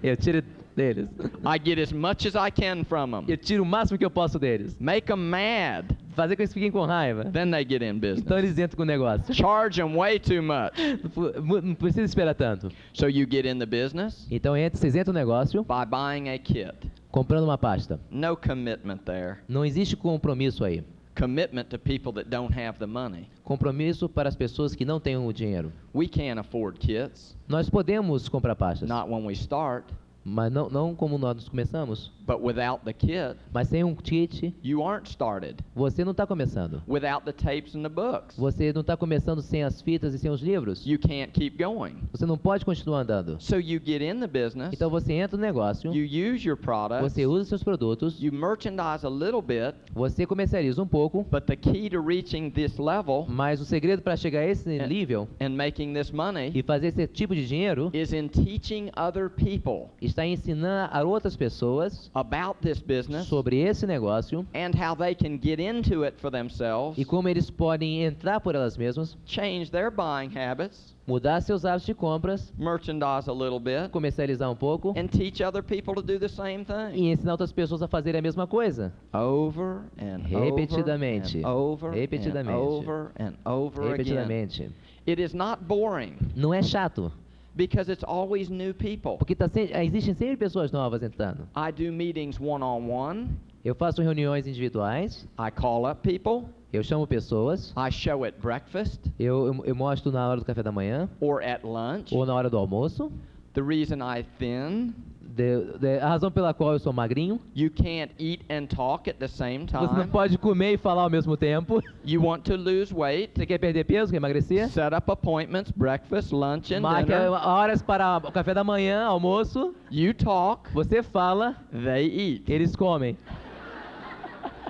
Eu 0.01 0.15
tiro 0.15 0.41
deles. 0.73 1.07
I 1.45 1.59
get 1.63 1.79
as 1.79 1.91
much 1.91 2.25
as 2.27 2.35
I 2.35 2.51
can 2.51 2.83
from 2.83 3.11
them. 3.11 3.23
Eu 3.27 3.37
tiro 3.37 3.63
o 3.63 3.65
máximo 3.65 3.97
que 3.97 4.05
eu 4.05 4.11
posso 4.11 4.37
deles. 4.39 4.75
Make 4.79 5.07
them 5.07 5.17
mad. 5.17 5.85
Fazer 6.15 6.33
com 6.33 6.37
que 6.37 6.41
eles 6.43 6.53
fiquem 6.53 6.71
com 6.71 6.85
raiva. 6.85 7.25
Then 7.25 7.49
they 7.51 7.65
get 7.67 7.81
in 7.81 7.99
business. 7.99 8.19
Então 8.21 8.37
eles 8.37 8.57
entram 8.57 8.77
com 8.77 8.83
o 8.83 8.85
negócio. 8.85 9.33
Charge 9.33 9.81
them 9.81 9.95
way 9.95 10.19
too 10.19 10.43
much. 10.43 10.73
Não 11.63 11.73
precisa 11.75 12.03
esperar 12.05 12.35
tanto. 12.35 12.69
So 12.93 13.07
you 13.07 13.25
get 13.29 13.45
in 13.45 13.57
the 13.59 13.65
business 13.65 14.27
Então 14.29 14.55
entra, 14.55 14.79
vocês 14.79 14.95
entram 14.95 15.13
no 15.13 15.19
negócio 15.19 15.63
by 15.63 15.85
buying 15.89 16.29
a 16.29 16.37
kit. 16.37 16.73
comprando 17.11 17.43
uma 17.45 17.57
pasta. 17.57 17.99
No 18.11 18.35
commitment 18.37 18.99
there. 19.05 19.37
Não 19.47 19.65
existe 19.65 19.95
compromisso 19.95 20.63
aí. 20.63 20.83
Commitment 21.15 21.65
to 21.65 21.77
people 21.77 22.11
that 22.13 22.27
don't 22.27 22.51
have 22.59 22.79
the 22.79 22.87
money. 22.87 23.27
Compromisso 23.43 24.09
para 24.09 24.27
as 24.29 24.35
pessoas 24.35 24.73
que 24.73 24.83
não 24.83 24.99
têm 24.99 25.15
o 25.15 25.31
dinheiro. 25.31 25.71
We 25.93 26.07
can't 26.07 26.39
afford 26.39 26.79
kits. 26.79 27.37
Nós 27.47 27.69
podemos 27.69 28.27
comprar 28.27 28.55
pastas, 28.55 28.89
Not 28.89 29.09
when 29.11 29.23
we 29.25 29.33
start. 29.33 29.85
Mas 30.23 30.51
não, 30.51 30.69
não 30.69 30.95
como 30.95 31.17
nós 31.17 31.47
começamos. 31.49 32.11
But 32.25 32.39
without 32.41 32.85
the 32.85 32.93
kit, 32.93 33.35
Mas 33.53 33.67
sem 33.67 33.83
um 33.83 33.93
kit, 33.93 34.53
you 34.63 34.81
aren't 34.81 35.09
started. 35.09 35.57
você 35.75 36.05
não 36.05 36.11
está 36.11 36.25
começando. 36.25 36.81
Without 36.87 37.25
the 37.25 37.33
tapes 37.33 37.75
and 37.75 37.83
the 37.83 37.89
books, 37.89 38.37
Você 38.37 38.71
não 38.71 38.79
está 38.81 38.95
começando 38.95 39.41
sem 39.41 39.61
as 39.63 39.81
fitas 39.81 40.13
e 40.13 40.17
sem 40.19 40.31
os 40.31 40.41
livros. 40.41 40.85
you 40.85 40.97
can't 40.97 41.31
keep 41.33 41.61
going. 41.61 41.95
Você 42.13 42.25
não 42.25 42.37
pode 42.37 42.63
continuar 42.63 43.01
andando. 43.01 43.35
So 43.41 43.57
you 43.59 43.81
get 43.83 44.01
in 44.01 44.21
the 44.21 44.27
business, 44.27 44.69
Então 44.73 44.89
você 44.89 45.11
entra 45.13 45.35
no 45.35 45.43
negócio, 45.43 45.93
you 45.93 46.05
use 46.33 46.47
your 46.47 46.55
products, 46.57 47.01
você 47.13 47.25
usa 47.25 47.43
seus 47.49 47.63
produtos, 47.63 48.21
you 48.23 48.31
merchandise 48.31 49.05
a 49.05 49.09
little 49.09 49.41
bit, 49.41 49.75
você 49.93 50.25
comercializa 50.25 50.81
um 50.81 50.87
pouco, 50.87 51.25
but 51.29 51.43
the 51.45 51.57
key 51.57 51.89
to 51.89 52.01
reaching 52.01 52.49
this 52.49 52.77
level 52.77 53.25
mas 53.27 53.59
o 53.59 53.65
segredo 53.65 54.01
para 54.01 54.15
chegar 54.15 54.39
a 54.39 54.45
esse 54.47 54.77
É. 54.77 54.87
nível 54.87 55.27
and 55.41 55.49
making 55.49 55.93
this 55.93 56.09
money 56.11 56.51
e 56.55 56.63
fazer 56.63 56.87
esse 56.87 57.05
tipo 57.07 57.35
de 57.35 57.45
dinheiro 57.45 57.89
is 57.93 58.13
in 58.13 58.29
teaching 58.29 58.89
other 58.95 59.29
people 59.29 59.89
está 60.01 60.12
em 60.21 60.33
ensinar 60.33 60.89
a 60.91 61.03
outras 61.03 61.35
pessoas 61.35 62.09
about 62.13 62.59
this 62.61 62.79
business 62.79 63.27
sobre 63.27 63.59
esse 63.59 63.85
negócio 63.87 64.45
and 64.53 64.71
how 64.75 64.95
they 64.95 65.15
can 65.15 65.37
get 65.41 65.59
into 65.59 66.03
it 66.05 66.19
for 66.19 66.29
themselves, 66.31 66.97
e 66.97 67.05
como 67.05 67.27
eles 67.29 67.49
podem 67.49 68.03
entrar 68.03 68.39
por 68.39 68.55
elas 68.55 68.77
mesmas, 68.77 69.17
change 69.25 69.71
their 69.71 69.89
buying 69.89 70.29
habits, 70.35 70.93
mudar 71.07 71.41
seus 71.41 71.65
hábitos 71.65 71.85
de 71.85 71.93
compras, 71.93 72.53
merchandise 72.57 73.29
a 73.29 73.33
little 73.33 73.59
bit, 73.59 73.89
comercializar 73.91 74.49
um 74.49 74.55
pouco 74.55 74.93
and 74.97 75.07
teach 75.07 75.41
other 75.43 75.61
people 75.63 75.93
to 75.93 76.01
do 76.01 76.17
the 76.19 76.29
same 76.29 76.63
thing. 76.65 76.93
e 76.95 77.11
ensinar 77.11 77.33
outras 77.33 77.51
pessoas 77.51 77.81
a 77.81 77.87
fazerem 77.87 78.19
a 78.19 78.21
mesma 78.21 78.47
coisa. 78.47 78.93
Over 79.13 79.81
and 79.97 80.23
Repetidamente. 80.29 81.43
over 81.45 81.89
and 81.89 81.95
Repetidamente. 81.95 82.49
and 82.49 82.57
over 82.57 83.11
and 83.19 83.33
over 83.45 83.93
again. 83.93 84.15
Repetidamente. 84.27 84.71
It 85.05 85.19
is 85.21 85.33
not 85.33 85.61
boring 85.65 86.15
Não 86.35 86.53
é 86.53 86.61
chato, 86.63 87.11
because 87.55 87.91
it's 87.91 88.03
always 88.03 88.49
new 88.49 88.73
people. 88.73 89.17
porque 89.17 89.35
tá 89.35 89.47
se- 89.47 89.71
existem 89.73 90.13
sempre 90.13 90.37
pessoas 90.37 90.71
novas 90.71 91.01
entrando. 91.03 91.47
I 91.55 91.71
do 91.71 91.91
meetings 91.91 92.39
one 92.39 92.63
on 92.63 92.89
one. 92.89 93.29
Eu 93.63 93.73
faço 93.75 94.01
reuniões 94.01 94.45
individuais, 94.45 95.27
I 95.39 95.49
call 95.51 95.89
up 95.89 96.01
people. 96.01 96.49
eu 96.73 96.83
chamo 96.83 97.05
pessoas, 97.07 97.71
I 97.77 97.91
show 97.91 98.23
at 98.25 98.33
breakfast 98.41 98.99
eu, 99.19 99.47
eu, 99.47 99.65
eu 99.65 99.75
mostro 99.75 100.11
na 100.11 100.27
hora 100.27 100.39
do 100.39 100.45
café 100.45 100.63
da 100.63 100.71
manhã 100.71 101.07
or 101.21 101.41
at 101.43 101.63
lunch. 101.63 102.13
ou 102.15 102.25
na 102.25 102.33
hora 102.33 102.49
do 102.49 102.57
almoço. 102.57 103.11
The 103.53 103.61
reason 103.61 103.97
I 104.01 104.25
thin, 104.39 104.93
De- 105.35 105.77
de- 105.79 105.97
a 105.99 106.07
razão 106.09 106.29
pela 106.29 106.53
qual 106.53 106.73
eu 106.73 106.79
sou 106.79 106.93
magrinho. 106.93 107.39
you 107.55 107.71
can't 107.71 108.11
eat 108.19 108.45
and 108.51 108.67
talk 108.67 109.09
at 109.09 109.15
the 109.17 109.27
same 109.27 109.65
Você 109.67 109.77
não 109.77 109.87
time. 109.95 110.07
pode 110.07 110.37
comer 110.37 110.73
e 110.73 110.77
falar 110.77 111.01
ao 111.01 111.09
mesmo 111.09 111.35
tempo. 111.35 111.81
You 112.05 112.23
want 112.23 112.43
to 112.43 112.55
lose 112.55 112.93
weight. 112.93 113.31
Você 113.35 113.45
quer 113.47 113.57
perder 113.57 113.83
peso, 113.83 114.11
quer 114.11 114.17
emagrecer? 114.17 114.69
Set 114.69 114.93
up 114.95 115.09
appointments, 115.11 115.71
breakfast, 115.71 116.31
lunch, 116.31 116.71
and 116.73 116.81
Marque 116.81 117.05
dinner. 117.11 117.31
horas 117.31 117.81
para 117.81 118.17
o 118.17 118.31
café 118.31 118.53
da 118.53 118.63
manhã, 118.63 119.05
almoço. 119.05 119.73
You 119.91 120.13
talk, 120.13 120.71
Você 120.71 121.01
fala, 121.01 121.55
they 121.71 122.05
eat. 122.05 122.43
eles 122.51 122.75
comem. 122.75 123.17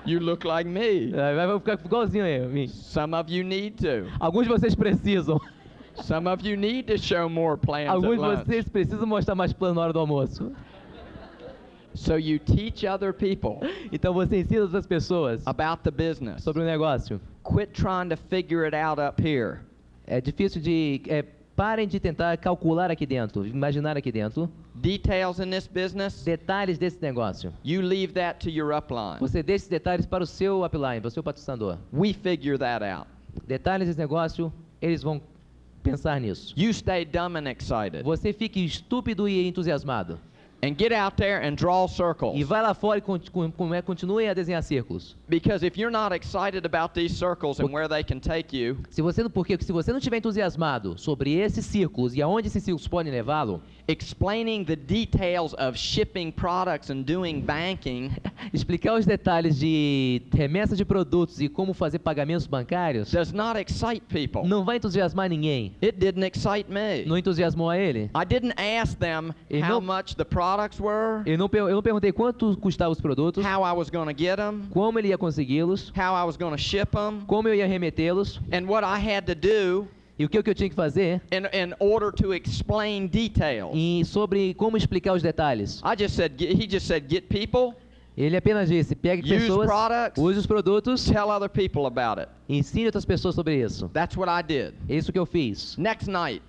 You 0.05 0.19
look 0.19 0.45
like 0.45 0.69
me. 0.69 1.11
Vai 1.11 1.35
vai 1.47 1.59
ficar 1.59 1.79
igualzinho 1.85 2.25
aí. 2.25 2.39
mim. 2.47 2.67
Some 2.67 3.15
of 3.15 3.31
you 3.33 3.43
need 3.43 3.77
to. 3.77 4.09
Alguns 4.19 4.43
de 4.43 4.49
vocês 4.49 4.75
precisam. 4.75 5.39
Some 6.01 6.27
of 6.27 6.45
you 6.45 6.57
need 6.57 6.87
to 6.87 6.97
show 6.97 7.29
more 7.29 7.55
plans 7.57 7.89
Alguns 7.89 8.19
de 8.19 8.45
vocês 8.45 8.67
precisam 8.67 9.05
mostrar 9.05 9.35
mais 9.35 9.53
plano 9.53 9.75
na 9.75 9.81
hora 9.81 9.93
do 9.93 9.99
almoço. 9.99 10.51
So 11.95 12.17
you 12.17 12.39
teach 12.39 12.85
other 12.87 13.13
people 13.13 13.59
Então 13.91 14.13
você 14.13 14.39
ensina 14.41 14.61
outras 14.63 14.87
pessoas 14.87 15.45
about 15.45 15.83
the 15.83 15.91
business. 15.91 16.43
sobre 16.43 16.63
o 16.63 16.65
negócio. 16.65 17.21
Quit 17.43 17.71
trying 17.73 18.09
to 18.09 18.17
figure 18.17 18.65
it 18.65 18.75
out 18.75 18.99
up 18.99 19.21
here. 19.21 19.59
É 20.07 20.19
difícil 20.19 20.59
de. 20.61 21.01
é, 21.07 21.23
parem 21.55 21.87
de 21.87 21.99
tentar 21.99 22.35
calcular 22.37 22.89
aqui 22.89 23.05
dentro, 23.05 23.45
imaginar 23.45 23.95
aqui 23.95 24.11
dentro 24.11 24.49
Details 24.73 25.39
in 25.39 25.51
this 25.51 25.67
business, 25.67 26.23
detalhes 26.23 26.79
desse 26.79 26.99
negócio. 26.99 27.53
you 27.63 27.79
leave 27.79 28.13
that 28.13 28.39
to 28.39 28.49
your 28.49 28.75
upline. 28.75 29.19
Você 29.19 29.43
deixa 29.43 29.57
esses 29.57 29.69
detalhes 29.69 30.07
para 30.07 30.23
o 30.23 30.27
seu 30.27 30.65
upline, 30.65 30.99
para 30.99 31.09
o 31.09 31.11
seu 31.11 31.21
patrocinador. 31.21 31.77
We 31.93 32.11
figure 32.13 32.57
that 32.57 32.83
out. 32.83 33.07
Detalhes 33.47 33.87
desse 33.87 33.99
negócio, 33.99 34.51
eles 34.81 35.03
vão 35.03 35.21
pensar 35.83 36.19
nisso. 36.19 36.53
You 36.57 36.71
stay 36.73 37.05
dumb 37.05 37.37
and 37.37 37.49
excited. 37.49 38.03
Você 38.03 38.33
fique 38.33 38.63
estúpido 38.63 39.27
e 39.27 39.47
entusiasmado. 39.47 40.19
And 40.63 40.75
get 40.77 40.93
out 40.93 41.17
there 41.17 41.45
and 41.45 41.55
draw 41.55 41.85
E 41.85 41.89
circles. 41.89 42.41
vai 42.47 42.61
lá 42.61 42.73
fora 42.73 42.99
e 42.99 43.01
com- 43.01 43.19
continue 43.85 44.27
a 44.29 44.33
desenhar 44.33 44.63
círculos. 44.63 45.15
Because 45.27 45.65
if 45.65 45.77
you're 45.77 45.91
not 45.91 46.15
excited 46.15 46.65
about 46.65 46.93
these 46.93 47.13
circles 47.13 47.59
and 47.59 47.67
where 47.73 47.89
they 47.89 48.03
can 48.03 48.19
take 48.19 48.55
you, 48.55 48.77
Se 48.89 49.01
você 49.01 49.21
não, 49.21 49.29
porque 49.29 49.57
se 49.61 49.71
você 49.73 49.91
não 49.91 49.97
estiver 49.97 50.17
entusiasmado 50.17 50.97
sobre 50.97 51.33
esses 51.33 51.65
círculos 51.65 52.15
e 52.15 52.21
aonde 52.21 52.47
esses 52.47 52.63
círculos 52.63 52.87
podem 52.87 53.11
levá-lo, 53.11 53.61
explaining 53.89 54.63
the 54.63 54.77
details 54.77 55.53
of 55.55 55.77
shipping 55.77 56.31
products 56.31 56.89
and 56.89 57.03
doing 57.03 57.41
banking 57.41 58.11
explicar 58.53 58.93
os 58.97 59.05
detalhes 59.05 59.59
de 59.59 60.21
remessa 60.33 60.75
de 60.77 60.85
produtos 60.85 61.41
e 61.41 61.49
como 61.49 61.73
fazer 61.73 61.99
pagamentos 61.99 62.47
bancários, 62.47 63.11
does 63.11 63.33
not 63.33 63.59
excite 63.59 64.01
people. 64.07 64.47
não 64.47 64.63
vai 64.63 64.77
entusiasmar 64.77 65.27
ninguém. 65.29 65.75
It 65.83 65.97
didn't 65.99 66.25
excite 66.25 66.71
me. 66.71 67.03
Não 67.05 67.17
entusiasmou 67.17 67.69
a 67.69 67.77
ele? 67.77 68.09
I 68.15 68.25
didn't 68.25 68.53
ask 68.57 68.97
them 68.97 69.33
E 69.49 69.59
how 69.61 69.81
much 69.81 70.15
the 70.15 70.23
products 70.53 70.79
were, 70.79 71.23
Eu 71.25 71.37
não, 71.37 71.49
eu 71.51 71.75
não 71.75 71.81
perguntei 71.81 72.11
quanto 72.11 72.55
custavam 72.57 72.91
os 72.91 73.01
produtos, 73.01 73.43
how 73.43 73.63
I 73.65 73.71
was 73.75 73.89
to 74.05 74.13
get 74.23 74.37
them, 74.37 74.61
como 74.71 74.99
ele 74.99 75.07
ia 75.09 75.17
consegui-los, 75.17 75.91
how 75.95 76.15
I 76.15 76.25
was 76.25 76.37
to 76.51 76.57
ship 76.57 76.91
them, 76.91 77.21
como 77.25 77.47
eu 77.47 77.55
ia 77.55 77.67
remetê-los 77.67 78.39
and 78.51 78.67
what 78.67 78.83
I 78.85 78.97
had 78.99 79.25
to 79.25 79.35
do 79.35 79.87
e 80.17 80.25
o 80.25 80.29
que, 80.29 80.37
eu 80.49 80.53
tinha 80.53 80.69
que 80.69 80.75
fazer 80.75 81.21
in, 81.31 81.45
in 81.57 81.73
order 81.79 82.11
to 82.11 82.33
explain 82.33 83.07
details. 83.07 83.71
e 83.73 84.03
sobre 84.05 84.53
como 84.53 84.77
explicar 84.77 85.13
os 85.13 85.23
detalhes. 85.23 85.81
I 85.83 85.95
just 85.99 86.15
said, 86.15 86.33
get- 86.37 86.51
he 86.53 86.67
just 86.69 86.85
said, 86.85 87.05
get 87.09 87.23
people, 87.27 87.75
Ele 88.15 88.37
apenas 88.37 88.69
disse: 88.69 88.95
pegue 88.95 89.23
Use 89.23 89.41
pessoas, 89.47 89.65
products. 89.65 90.21
use 90.21 90.37
os 90.37 90.45
produtos, 90.45 91.03
tell 91.03 91.31
other 91.31 91.49
people 91.49 91.87
about 91.87 92.21
it. 92.21 92.29
ensine 92.47 92.85
outras 92.85 93.05
pessoas 93.05 93.33
sobre 93.33 93.59
isso. 93.59 93.89
That's 93.91 94.15
what 94.15 94.29
I 94.29 94.43
did. 94.43 94.75
É 94.87 94.95
isso 94.97 95.11
que 95.11 95.17
eu 95.17 95.25
fiz. 95.25 95.75
Next 95.77 96.07
night, 96.07 96.43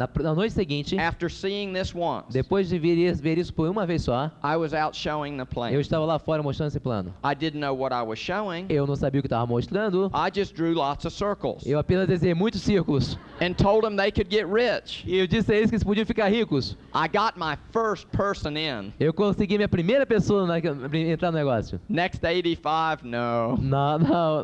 Na, 0.00 0.08
na 0.22 0.34
noite 0.34 0.54
seguinte, 0.54 0.98
after 0.98 1.30
seeing 1.30 1.74
this 1.74 1.94
once, 1.94 2.32
depois 2.32 2.70
de 2.70 2.78
ver, 2.78 3.12
ver 3.16 3.36
isso 3.36 3.52
por 3.52 3.68
uma 3.68 3.84
vez 3.84 4.02
só, 4.02 4.30
I 4.42 4.56
was 4.56 4.72
out 4.72 4.96
showing 4.96 5.36
the 5.36 5.44
plan. 5.44 5.70
eu 5.72 5.80
estava 5.80 6.06
lá 6.06 6.18
fora 6.18 6.42
mostrando 6.42 6.68
esse 6.68 6.80
plano. 6.80 7.12
I 7.22 7.34
didn't 7.34 7.60
know 7.60 7.76
what 7.76 7.94
I 7.94 8.00
was 8.02 8.18
showing. 8.18 8.64
Eu 8.70 8.86
não 8.86 8.96
sabia 8.96 9.18
o 9.18 9.22
que 9.22 9.26
estava 9.26 9.46
mostrando. 9.46 10.10
I 10.14 10.30
just 10.34 10.54
drew 10.54 10.72
lots 10.72 11.04
of 11.04 11.14
circles 11.14 11.66
Eu 11.66 11.78
apenas 11.78 12.08
desenhei 12.08 12.34
muitos 12.34 12.62
círculos. 12.62 13.18
and 13.42 13.52
told 13.54 13.82
them 13.82 13.94
they 13.94 14.10
could 14.10 14.34
get 14.34 14.46
rich. 14.46 15.04
E 15.06 15.18
eu 15.18 15.26
disse 15.26 15.52
a 15.52 15.56
eles 15.56 15.68
que 15.68 15.76
eles 15.76 15.84
podiam 15.84 16.06
ficar 16.06 16.28
ricos. 16.28 16.78
I 16.94 17.06
got 17.06 17.36
my 17.36 17.58
first 17.70 18.06
person 18.08 18.56
in. 18.56 18.94
Eu 18.98 19.12
consegui 19.12 19.58
minha 19.58 19.68
primeira 19.68 20.06
pessoa 20.06 20.46
na, 20.46 20.58
entrar 20.58 21.30
no 21.30 21.36
negócio. 21.36 21.78
Next 21.90 22.24
85, 22.24 23.06
no. 23.06 23.58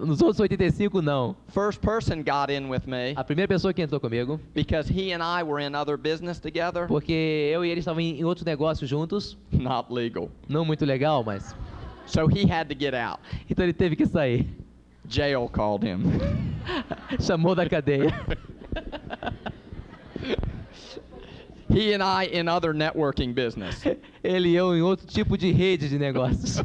Nos 0.05 0.21
outros 0.21 0.41
85, 0.41 1.01
não. 1.01 1.35
First 1.49 1.81
person 1.81 2.17
got 2.23 2.53
in 2.53 2.69
with 2.69 2.87
me 2.87 3.15
A 3.17 3.25
primeira 3.25 3.49
pessoa 3.49 3.73
que 3.73 3.81
entrou 3.81 3.99
comigo, 4.01 4.39
because 4.55 4.91
he 4.93 5.13
and 5.15 5.23
I 5.23 5.46
were 5.47 5.65
in 5.65 5.75
other 5.75 5.97
business 5.97 6.41
together. 6.41 6.87
Porque 6.89 7.13
eu 7.53 7.65
e 7.65 7.71
ele 7.71 7.81
estavam 7.81 8.01
em, 8.01 8.25
outro 8.25 8.45
negócio 8.45 8.87
juntos, 8.87 9.37
Not 9.53 9.93
legal. 9.93 10.31
não 10.49 10.65
muito 10.65 10.85
legal, 10.85 11.23
mas. 11.25 11.55
So 12.07 12.29
he 12.29 12.51
had 12.51 12.69
to 12.69 12.75
get 12.79 12.95
out. 12.95 13.21
Então 13.51 13.65
ele 13.65 13.73
teve 13.73 13.97
que 13.97 14.07
sair. 14.07 14.47
Jail 15.09 15.49
called 15.49 15.87
him. 15.87 16.03
Chamou 17.21 17.55
da 17.55 17.69
cadeia. 17.69 18.11
he 21.71 21.93
and 21.93 22.03
I 22.03 22.27
in 22.33 22.49
other 22.49 22.73
networking 22.73 23.33
business. 23.33 23.85
Ele 24.23 24.51
e 24.51 24.57
eu 24.57 24.77
em 24.77 24.83
outro 24.83 25.07
tipo 25.07 25.37
de 25.37 25.51
rede 25.53 25.89
de 25.89 25.99
negócios. 25.99 26.63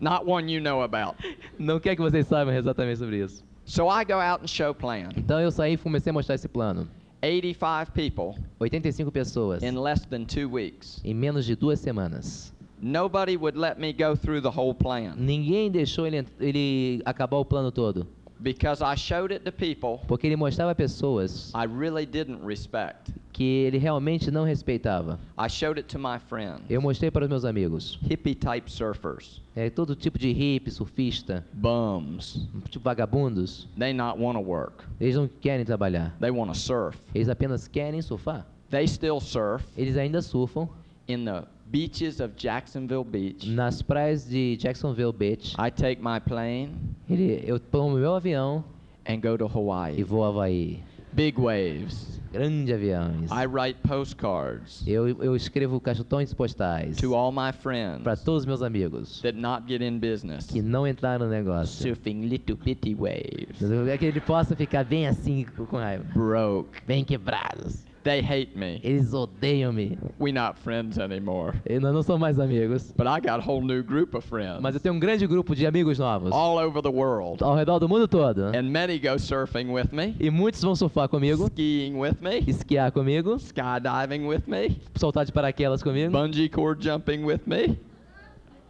Not 0.00 0.26
one 0.26 0.52
you 0.52 0.60
know 0.60 0.82
about. 0.82 1.16
Não 1.58 1.80
quer 1.80 1.96
que 1.96 2.02
vocês 2.02 2.26
saibam 2.26 2.54
exatamente 2.54 2.98
sobre 2.98 3.22
isso. 3.22 3.42
So 3.66 3.88
I 3.88 4.04
go 4.04 4.14
out 4.20 4.40
and 4.42 4.46
show 4.48 4.72
plan. 4.72 5.10
Então 5.16 5.40
eu 5.40 5.50
saí 5.50 5.74
e 5.74 5.76
comecei 5.76 6.10
a 6.10 6.12
mostrar 6.14 6.36
esse 6.36 6.48
plano. 6.48 6.88
85 7.22 7.90
people 7.92 8.34
85 8.60 9.10
pessoas 9.10 9.62
in 9.62 9.72
less 9.76 10.06
than 10.06 10.24
two 10.24 10.48
weeks. 10.48 11.00
em 11.04 11.12
menos 11.14 11.44
de 11.44 11.56
duas 11.56 11.80
semanas. 11.80 12.52
Nobody 12.80 13.36
would 13.36 13.58
let 13.58 13.78
me 13.78 13.92
go 13.92 14.14
through 14.14 14.42
the 14.42 14.50
whole 14.50 14.74
plan 14.74 15.14
Ninguém 15.16 15.70
deixou 15.70 16.06
ele, 16.06 16.24
ele 16.38 17.02
acabar 17.04 17.38
o 17.38 17.44
plano 17.44 17.72
todo. 17.72 18.06
because 18.38 18.82
I 18.84 18.94
showed 18.96 19.32
it 19.32 19.44
to 19.44 19.50
people 19.50 19.98
Porque 20.06 20.26
ele 20.26 20.36
mostrava 20.36 20.70
a 20.72 20.74
pessoas 20.74 21.50
I 21.54 21.64
really 21.66 22.04
didn't 22.06 22.44
respect. 22.46 23.10
Que 23.36 23.44
ele 23.66 23.76
realmente 23.76 24.30
não 24.30 24.44
respeitava. 24.44 25.20
I 25.38 25.46
showed 25.50 25.78
it 25.78 25.86
to 25.94 25.98
my 25.98 26.18
friends, 26.18 26.62
Eu 26.70 26.80
mostrei 26.80 27.10
para 27.10 27.24
os 27.24 27.28
meus 27.28 27.44
amigos. 27.44 27.98
hippie 28.08 28.34
type 28.34 28.72
surfers, 28.72 29.42
É, 29.54 29.68
todo 29.68 29.94
tipo 29.94 30.18
de 30.18 30.32
hippie, 30.32 30.70
surfista, 30.70 31.44
bums. 31.52 32.48
tipo 32.70 32.82
vagabundos. 32.82 33.68
They 33.78 33.92
not 33.92 34.18
want 34.18 34.38
to 34.38 34.42
work. 34.42 34.84
Eles 34.98 35.16
não 35.16 35.28
querem 35.28 35.66
trabalhar. 35.66 36.16
They 36.18 36.30
want 36.30 36.50
to 36.50 36.56
surf. 36.58 36.96
Eles 37.14 37.28
apenas 37.28 37.68
querem 37.68 38.00
surfar. 38.00 38.46
They 38.70 38.88
still 38.88 39.20
surf 39.20 39.64
Eles 39.76 39.98
ainda 39.98 40.22
surfam 40.22 40.66
in 41.06 41.26
the 41.26 41.42
beaches 41.66 42.20
of 42.20 42.32
Jacksonville 42.38 43.04
Beach. 43.04 43.46
nas 43.50 43.82
praias 43.82 44.26
de 44.26 44.56
Jacksonville 44.58 45.12
Beach. 45.12 45.54
I 45.58 45.70
take 45.70 46.00
my 46.02 46.18
plane 46.26 46.70
Ele, 47.08 47.42
eu 47.46 47.60
tomo 47.60 47.96
meu 47.98 48.14
avião 48.14 48.64
and 49.06 49.20
go 49.20 49.36
to 49.36 49.44
e 49.44 49.50
Hawaii. 49.54 50.02
vou 50.02 50.24
a 50.24 50.28
Havaí. 50.28 50.80
Big 51.16 51.40
waves. 51.40 52.20
Grandes 52.30 52.74
aviões. 52.74 53.30
I 53.30 53.46
write 53.46 53.80
postcards 53.88 54.86
Eu, 54.86 55.08
eu 55.08 55.34
escrevo 55.34 55.80
cartões 55.80 56.34
postais 56.34 56.98
to 56.98 57.14
all 57.14 57.32
my 57.32 57.50
friends 57.50 58.02
para 58.02 58.14
todos 58.14 58.42
os 58.42 58.46
meus 58.46 58.60
amigos 58.60 59.22
that 59.22 59.38
not 59.38 59.66
get 59.66 59.80
in 59.80 59.98
business, 59.98 60.46
que 60.46 60.60
não 60.60 60.86
entraram 60.86 61.24
no 61.24 61.30
negócio. 61.30 61.88
surfing 61.88 62.26
little 62.26 62.56
bitty 62.56 62.94
waves. 62.94 63.62
É 63.88 63.96
que 63.96 64.04
ele 64.04 64.20
possa 64.20 64.54
ficar 64.54 64.84
bem 64.84 65.06
assim 65.06 65.46
com 65.56 65.78
raiva. 65.78 66.04
Broke. 66.12 66.68
Bem 66.86 67.02
quebrados. 67.02 67.85
They 68.06 68.22
hate 68.22 68.56
me. 68.56 68.80
Eles 68.84 69.12
odeiam-me. 69.12 69.98
We 70.20 70.30
not 70.30 70.56
friends 70.62 70.96
anymore. 70.96 71.54
E 71.68 71.80
Nós 71.80 71.92
não 71.92 72.04
somos 72.04 72.20
mais 72.20 72.38
amigos. 72.38 72.92
But 72.96 73.08
I 73.08 73.18
got 73.20 73.40
a 73.40 73.42
whole 73.44 73.60
new 73.60 73.82
group 73.82 74.14
of 74.14 74.24
friends 74.24 74.60
Mas 74.60 74.76
eu 74.76 74.80
tenho 74.80 74.94
um 74.94 75.00
grande 75.00 75.26
grupo 75.26 75.56
de 75.56 75.66
amigos 75.66 75.98
novos. 75.98 76.30
all 76.32 76.56
over 76.56 76.80
the 76.80 76.88
world. 76.88 77.42
Ao 77.42 77.56
redor 77.56 77.80
do 77.80 77.88
mundo 77.88 78.06
todo. 78.06 78.56
And 78.56 78.70
many 78.70 79.00
go 79.00 79.16
surfing 79.18 79.72
with 79.72 79.88
me, 79.92 80.14
E 80.20 80.30
muitos 80.30 80.62
vão 80.62 80.76
surfar 80.76 81.08
comigo, 81.08 81.46
skiing 81.48 81.98
with 81.98 82.18
me, 82.22 82.44
esquiar 82.46 82.92
comigo, 82.92 83.40
skydiving 83.40 84.28
with 84.28 84.42
me, 84.46 84.80
soltar 84.94 85.24
de 85.26 85.32
paraquedas 85.32 85.82
comigo, 85.82 86.12
bungee 86.12 86.48
cord 86.48 86.80
jumping 86.80 87.24
with 87.24 87.40
me, 87.44 87.76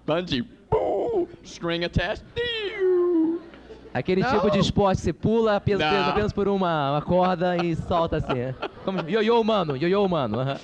bungee, 0.06 0.42
boo, 0.70 1.28
string 1.44 1.84
attached. 1.84 2.24
Aquele 3.96 4.20
Não. 4.20 4.30
tipo 4.30 4.50
de 4.50 4.58
esporte 4.58 5.00
você 5.00 5.12
pula 5.12 5.56
apenas, 5.56 5.82
apenas 6.08 6.32
por 6.32 6.46
uma, 6.48 6.92
uma 6.92 7.02
corda 7.02 7.56
e 7.64 7.74
salta 7.74 8.18
assim. 8.18 8.54
Como 8.84 9.00
ioiô 9.08 9.40
humano, 9.40 9.74
ioiô 9.74 10.04
humano. 10.04 10.38
aham. 10.40 10.58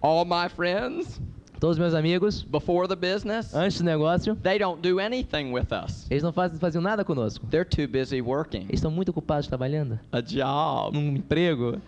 All 0.00 0.24
my 0.24 0.48
friends 0.48 1.20
Todos 1.58 1.76
os 1.76 1.78
meus 1.80 1.94
amigos, 1.94 2.42
before 2.42 2.86
the 2.86 2.94
business, 2.94 3.54
antes 3.54 3.78
do 3.78 3.84
negócio, 3.84 4.36
they 4.36 4.58
don't 4.58 4.80
do 4.82 5.00
anything 5.00 5.50
with 5.52 5.68
us. 5.72 6.06
eles 6.10 6.22
não 6.22 6.32
fazem, 6.32 6.58
faziam 6.58 6.82
nada 6.82 7.04
conosco. 7.04 7.46
They're 7.46 7.64
too 7.68 7.88
busy 7.88 8.20
working 8.20 8.62
Eles 8.62 8.74
estão 8.74 8.90
muito 8.92 9.08
ocupados 9.08 9.46
trabalhando. 9.48 9.98
a 10.12 10.20
job. 10.20 10.96
Num 10.96 11.16
emprego. 11.16 11.80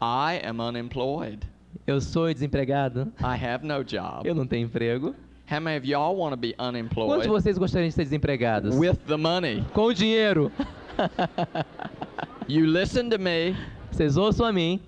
I 0.00 0.40
am 0.46 0.60
unemployed. 0.60 1.40
Eu 1.86 2.00
sou 2.00 2.32
desempregado. 2.32 3.12
I 3.20 3.44
have 3.44 3.66
no 3.66 3.82
job. 3.84 4.20
Eu 4.26 4.34
não 4.34 4.46
tenho 4.46 4.64
emprego. 4.66 5.14
How 5.46 5.60
many 5.60 5.76
of 5.76 5.84
y'all 5.84 6.16
want 6.16 6.32
to 6.32 6.36
be 6.36 6.54
Quantos 6.54 6.72
de 6.72 6.78
unemployed 6.78 7.28
vocês 7.28 7.58
gostariam 7.58 7.88
de 7.88 7.94
ser 7.94 8.04
desempregados? 8.04 8.74
with 8.76 8.98
the 9.06 9.16
money? 9.16 9.64
Com 9.74 9.86
o 9.86 9.94
dinheiro. 9.94 10.50
You 12.46 12.66
listen 12.66 13.10
to 13.10 13.18
me. 13.18 13.54
Vocês 13.90 14.16
ouçam 14.16 14.46
a 14.46 14.52
mim. 14.52 14.80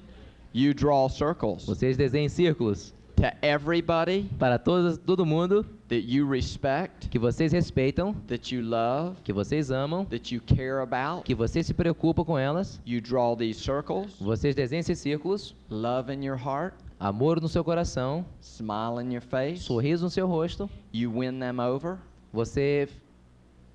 You 0.53 0.73
draw 0.73 1.09
circles 1.09 1.67
Vocês 1.67 1.97
desenhem 1.99 2.29
círculos 2.31 2.95
to 3.27 3.47
everybody 3.47 4.29
para 4.39 4.59
todos, 4.59 4.99
todo 4.99 5.25
mundo 5.27 5.65
that 5.89 6.03
you 6.03 6.27
respect, 6.27 7.09
que 7.11 7.19
vocês 7.19 7.53
respeitam, 7.53 8.15
that 8.27 8.55
you 8.55 8.63
love, 8.63 9.17
que 9.25 9.33
vocês 9.33 9.71
amam, 9.71 10.05
that 10.07 10.33
you 10.33 10.41
care 10.41 10.81
about. 10.81 11.25
que 11.25 11.35
vocês 11.35 11.67
se 11.67 11.75
preocupam 11.75 12.25
com 12.25 12.39
elas. 12.39 12.81
You 12.85 13.01
draw 13.01 13.37
these 13.37 13.59
circles, 13.61 14.17
Vocês 14.21 14.55
desenhem 14.55 14.81
esses 14.81 14.99
círculos, 14.99 15.55
love 15.71 16.13
in 16.13 16.25
your 16.25 16.37
heart, 16.39 16.75
amor 17.01 17.41
no 17.41 17.49
seu 17.49 17.65
coração, 17.65 18.25
smile 18.41 19.01
in 19.03 19.13
your 19.13 19.23
face. 19.23 19.63
sorriso 19.65 20.05
no 20.05 20.11
seu 20.11 20.27
rosto. 20.27 20.71
You 20.93 21.11
win 21.11 21.39
them 21.41 21.59
over. 21.61 21.99
Você, 22.33 22.89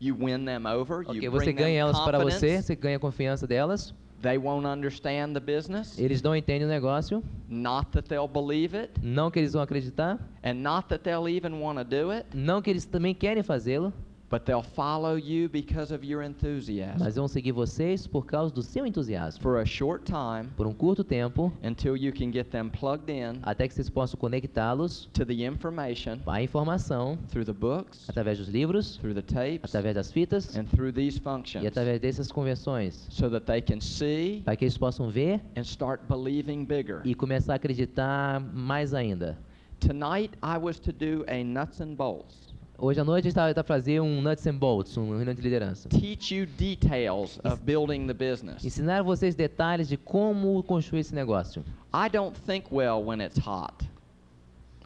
You 0.01 0.15
win 0.19 0.45
them 0.45 0.65
over. 0.65 1.05
You 1.13 1.29
você 1.29 1.53
ganha 1.53 1.79
elas 1.79 1.99
para 1.99 2.17
você, 2.17 2.59
você 2.59 2.75
ganha 2.75 2.97
a 2.97 2.99
confiança 2.99 3.45
delas. 3.45 3.93
They 4.23 4.37
won't 4.37 4.65
understand 4.65 5.33
the 5.33 5.39
business. 5.39 5.97
Eles 5.97 6.23
não 6.23 6.35
entendem 6.35 6.65
o 6.65 6.69
negócio, 6.69 7.23
Not 7.47 7.91
that 7.91 8.09
they'll 8.09 8.27
believe 8.27 8.75
it, 8.75 8.91
não 9.01 9.29
que 9.29 9.37
eles 9.37 9.53
vão 9.53 9.61
acreditar, 9.61 10.19
and 10.43 10.55
not 10.55 10.89
that 10.89 11.03
they'll 11.03 11.29
even 11.29 11.53
want 11.59 11.77
to 11.77 11.83
do 11.83 12.11
it, 12.11 12.25
não 12.33 12.61
que 12.63 12.71
eles 12.71 12.85
também 12.85 13.13
querem 13.13 13.43
fazê-lo, 13.43 13.93
but 14.31 14.45
they'll 14.45 14.63
follow 14.63 15.15
you 15.15 15.49
because 15.49 15.93
of 15.93 16.03
your 16.05 16.23
enthusiasm 16.23 16.97
mas 16.99 17.15
vão 17.15 17.27
seguir 17.27 17.51
vocês 17.51 18.07
por 18.07 18.25
causa 18.25 18.53
do 18.53 18.63
seu 18.63 18.85
entusiasmo. 18.87 19.41
for 19.41 19.59
a 19.59 19.65
short 19.65 20.05
time 20.05 20.49
Por 20.55 20.65
um 20.65 20.73
curto 20.73 21.03
tempo, 21.03 21.51
until 21.63 21.95
you 21.97 22.11
can 22.13 22.31
get 22.31 22.49
them 22.49 22.69
plugged 22.69 23.09
in 23.11 23.39
até 23.43 23.67
que 23.67 23.73
vocês 23.73 23.89
possam 23.89 24.17
conectá-los 24.19 25.09
to 25.13 25.25
the 25.25 25.45
information 25.45 26.17
à 26.25 26.41
informação 26.41 27.17
through 27.29 27.45
the 27.45 27.53
books, 27.53 28.09
através 28.09 28.37
dos 28.37 28.47
livros, 28.47 28.97
through 28.97 29.13
the 29.13 29.21
tapes, 29.21 29.65
através 29.65 29.93
das 29.95 30.11
fitas 30.11 30.55
and 30.57 30.65
through 30.65 30.91
these 30.93 31.17
e 31.17 31.21
functions 31.21 31.65
através 31.65 31.99
dessas 31.99 32.31
convenções, 32.31 33.05
so 33.09 33.29
that 33.29 33.45
they 33.45 33.61
can 33.61 33.81
see 33.81 34.41
para 34.45 34.55
que 34.55 34.63
eles 34.65 34.77
possam 34.77 35.09
ver 35.09 35.41
and 35.57 35.61
start 35.63 36.01
believing 36.07 36.63
bigger. 36.65 37.01
e 37.03 37.13
começar 37.13 37.53
a 37.53 37.55
acreditar 37.57 38.39
mais 38.39 38.93
ainda. 38.93 39.37
Tonight 39.79 40.37
I 40.43 40.57
was 40.57 40.79
to 40.79 40.91
do 40.93 41.25
a 41.27 41.43
nuts 41.43 41.81
and 41.81 41.95
bolts. 41.95 42.50
Hoje 42.83 42.99
à 42.99 43.03
noite 43.03 43.27
a 43.27 43.29
gente 43.29 43.39
está 43.39 43.61
a 43.61 43.63
fazer 43.63 44.01
um 44.01 44.23
nuts 44.23 44.47
and 44.47 44.55
bolts, 44.55 44.97
um 44.97 45.11
reunião 45.11 45.35
de 45.35 45.41
liderança. 45.43 45.87
Teach 45.87 46.33
you 46.33 46.47
details 46.47 47.39
of 47.43 47.61
building 47.63 48.07
the 48.07 48.13
business. 48.13 48.65
Ensinar 48.65 49.03
vocês 49.03 49.35
detalhes 49.35 49.87
de 49.87 49.97
como 49.97 50.63
construir 50.63 51.01
esse 51.01 51.13
negócio. 51.13 51.63
I 51.93 52.09
don't 52.09 52.35
think 52.43 52.73
well 52.73 53.05
when 53.05 53.21
it's 53.21 53.37
hot. 53.37 53.90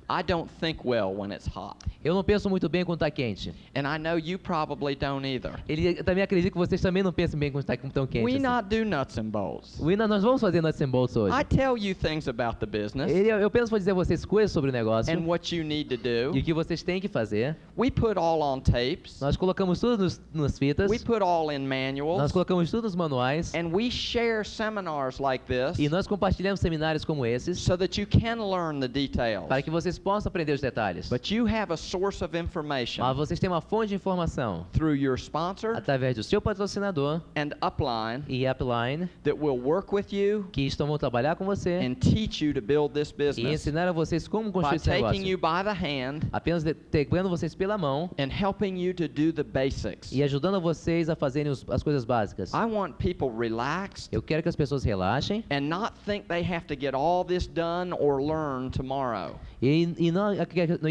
I 0.10 0.22
don't 0.22 0.50
think 0.60 0.82
well 0.86 1.14
when 1.16 1.32
it's 1.32 1.48
hot. 1.48 1.78
Eu 2.04 2.14
não 2.14 2.24
penso 2.24 2.48
muito 2.50 2.70
bem 2.70 2.86
quando 2.86 2.98
está 2.98 3.10
quente. 3.10 3.52
And 3.76 3.82
I 3.88 3.98
know 3.98 4.20
you 4.20 4.38
probably 4.38 4.96
don't 4.96 5.26
either. 5.28 5.54
Ele 5.68 5.96
também 6.04 6.24
acredito 6.24 6.52
que 6.52 6.58
vocês 6.60 6.80
também 6.80 7.02
não 7.02 7.12
pensam 7.12 7.40
bem 7.40 7.52
quando 7.52 7.64
está 7.68 7.76
tão 7.76 8.06
quente. 8.06 8.24
We 8.24 8.34
assim. 8.34 8.40
not 8.42 8.70
do 8.70 8.86
nuts 8.86 9.18
and 9.18 9.30
bolts. 9.30 9.80
We 9.80 9.96
not- 9.96 10.10
nós 10.10 10.22
vamos 10.22 10.40
fazer 10.42 10.62
nuts 10.62 10.80
and 10.82 10.90
bolts 10.90 11.16
hoje. 11.16 11.36
I 11.36 11.44
tell 11.44 11.76
you 11.78 11.96
things 11.96 12.28
about 12.28 12.58
the 12.60 12.66
business 12.68 13.12
Ele, 13.12 13.30
eu 13.30 13.50
penso 13.50 13.70
vou 13.72 13.80
dizer 13.80 13.92
a 13.92 13.94
vocês 13.96 14.24
coisas 14.24 14.52
sobre 14.52 14.70
o 14.70 14.74
negócio 14.74 15.12
and 15.12 15.26
what 15.26 15.56
you 15.56 15.64
need 15.64 15.98
to 15.98 16.08
e 16.08 16.28
o 16.28 16.32
do. 16.34 16.44
que 16.44 16.54
vocês 16.54 16.84
têm 16.84 17.02
que 17.02 17.08
fazer. 17.08 17.58
We 17.76 17.90
put 17.90 18.18
all 18.20 18.42
on 18.42 18.60
tapes. 18.60 19.20
Nós 19.20 19.36
colocamos 19.36 19.80
tudo 19.80 20.04
nos, 20.04 20.22
nas 20.34 20.60
fitas, 20.60 20.90
We 20.92 21.00
put 21.00 21.24
all 21.24 21.52
in 21.52 21.60
nós 21.60 21.68
manuals. 21.70 22.32
colocamos 22.32 22.70
tudo 22.70 22.84
nos 22.84 22.96
manuais 22.96 23.54
And 23.56 23.70
we 23.74 23.90
share 23.90 24.46
seminars 24.46 25.20
like 25.20 25.44
this 25.46 25.80
e 25.80 25.90
nós 25.90 26.06
compartilhamos 26.06 26.60
seminários 26.60 27.04
como 27.04 27.26
esses 27.26 27.58
so 27.60 27.76
that 27.78 28.00
you 28.00 28.06
can 28.08 28.36
learn 28.48 28.80
the 28.80 28.88
details. 28.88 29.48
para 29.48 29.62
que 29.62 29.72
vocês 29.72 29.95
possam 30.00 30.30
aprender 30.30 30.54
os 30.54 30.62
detalhes. 30.62 31.10
But 31.10 31.32
you 31.32 31.46
have 31.48 31.72
a 31.74 31.78
source 31.78 32.24
of 32.24 32.38
information 32.38 33.04
Mas 33.04 33.16
vocês 33.18 33.40
têm 33.40 33.50
uma 33.50 33.62
fonte 33.62 33.90
de 33.90 33.96
informação 33.96 34.66
through 34.74 34.96
your 34.96 35.16
sponsor 35.18 35.76
através 35.76 36.16
do 36.16 36.24
seu 36.24 36.42
patrocinador 36.42 37.22
and 37.36 37.50
upline 37.66 38.24
e 38.28 38.48
upline 38.48 39.10
that 39.24 39.38
will 39.38 39.60
work 39.60 39.94
with 39.94 40.12
you 40.12 40.48
que 40.52 40.62
estão 40.66 40.88
vão 40.88 40.98
trabalhar 40.98 41.36
com 41.36 41.46
você 41.46 41.80
and 41.86 41.96
teach 41.96 42.44
you 42.46 42.54
to 42.54 42.62
build 42.62 42.94
this 42.94 43.10
e 43.10 43.14
business 43.14 43.54
ensinar 43.62 43.88
a 43.88 43.92
vocês 43.92 44.28
como 44.28 44.46
by 44.50 44.54
construir 44.54 44.76
esse 44.78 44.90
taking 44.90 45.26
you 45.28 45.38
negócio. 45.38 45.64
by 45.64 45.64
the 45.64 45.74
hand 45.74 46.20
Apenas 46.32 46.64
pegando 46.92 47.30
vocês 47.30 47.54
pela 47.56 47.78
mão 47.78 48.10
and 48.20 48.30
helping 48.32 48.78
you 48.78 48.94
to 48.94 49.08
do 49.08 49.32
the 49.34 49.44
basics. 49.44 50.12
e 50.12 50.22
ajudando 50.24 50.60
vocês 50.62 51.10
a 51.10 51.16
fazerem 51.16 51.52
os- 51.52 51.66
as 51.70 51.84
coisas 51.84 52.06
básicas. 52.06 52.52
I 52.54 52.66
want 52.66 52.96
people 52.98 53.30
relaxed 53.38 54.10
Eu 54.12 54.22
quero 54.22 54.42
que 54.44 54.50
as 54.50 54.56
pessoas 54.56 54.84
relaxem 54.84 55.44
and 55.52 55.62
not 55.62 55.94
think 56.06 56.28
they 56.28 56.42
have 56.44 56.66
to 56.68 56.76
get 56.80 56.94
all 56.94 57.24
this 57.26 57.48
done 57.48 57.94
or 58.00 58.22
learn 58.22 58.70
tomorrow. 58.70 59.36
E, 59.68 60.08
e 60.08 60.12
não, 60.12 60.34
e 60.34 60.38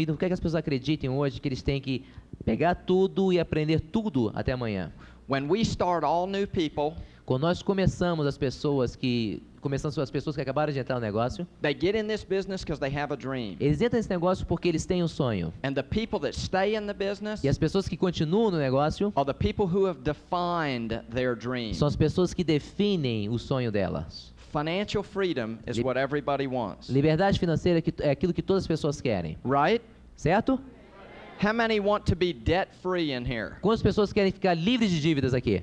não 0.05 0.15
quero 0.15 0.17
que 0.17 0.33
as 0.33 0.39
pessoas 0.39 0.55
acreditem 0.55 1.09
hoje 1.09 1.39
que 1.39 1.47
eles 1.47 1.61
têm 1.61 1.79
que 1.81 2.03
pegar 2.43 2.75
tudo 2.75 3.31
e 3.33 3.39
aprender 3.39 3.79
tudo 3.79 4.31
até 4.35 4.51
amanhã. 4.51 4.91
When 5.27 5.47
we 5.49 5.61
start 5.61 6.03
all 6.03 6.27
new 6.27 6.47
people, 6.47 6.93
Quando 7.25 7.41
nós 7.41 7.63
começamos 7.63 8.27
as 8.27 8.37
pessoas 8.37 8.95
que 8.95 9.41
começamos 9.59 9.97
as 9.97 10.11
pessoas 10.11 10.35
que 10.35 10.41
acabaram 10.43 10.71
de 10.71 10.77
entrar 10.77 10.93
no 10.95 11.01
negócio, 11.01 11.47
They 11.59 11.73
get 11.73 11.95
in 11.95 12.05
this 12.07 12.23
business 12.23 12.63
because 12.63 12.79
they 12.79 12.95
have 12.95 13.11
a 13.11 13.15
dream. 13.15 13.55
eles 13.59 13.81
entram 13.81 13.97
nesse 13.97 14.09
negócio 14.11 14.45
porque 14.45 14.67
eles 14.67 14.85
têm 14.85 15.01
um 15.03 15.07
sonho. 15.07 15.51
And 15.63 15.73
the 15.73 15.81
people 15.81 16.19
that 16.19 16.39
stay 16.39 16.75
in 16.75 16.85
the 16.85 16.93
business 16.93 17.43
E 17.43 17.49
as 17.49 17.57
pessoas 17.57 17.87
que 17.87 17.97
continuam 17.97 18.51
no 18.51 18.57
negócio 18.59 19.11
are 19.15 19.25
the 19.25 19.33
people 19.33 19.65
who 19.65 19.87
have 19.87 20.01
defined 20.03 21.01
their 21.11 21.35
dream. 21.35 21.73
são 21.73 21.87
as 21.87 21.95
pessoas 21.95 22.31
que 22.31 22.43
definem 22.43 23.27
o 23.29 23.39
sonho 23.39 23.71
delas. 23.71 24.31
Financial 24.55 25.03
freedom 25.03 25.59
is 25.67 25.81
what 25.81 25.97
everybody 25.97 26.47
wants. 26.47 26.87
Liberdade 26.89 27.37
financeira 27.37 27.79
é 27.79 28.07
é 28.07 28.11
aquilo 28.11 28.31
que 28.33 28.41
todas 28.41 28.63
as 28.63 28.67
pessoas 28.67 29.01
querem, 29.01 29.37
Right? 29.43 29.81
certo? 30.15 30.61
How 31.43 31.51
many 31.51 31.81
want 31.81 32.05
to 32.05 32.15
be 32.15 32.31
debt 32.31 32.69
free 32.81 33.11
in 33.11 33.25
here? 33.25 33.57
Quantas 33.61 33.81
pessoas 33.81 34.13
querem 34.13 34.31
ficar 34.31 34.53
livres 34.53 34.89
de 34.91 35.01
dívidas 35.01 35.33
aqui? 35.33 35.61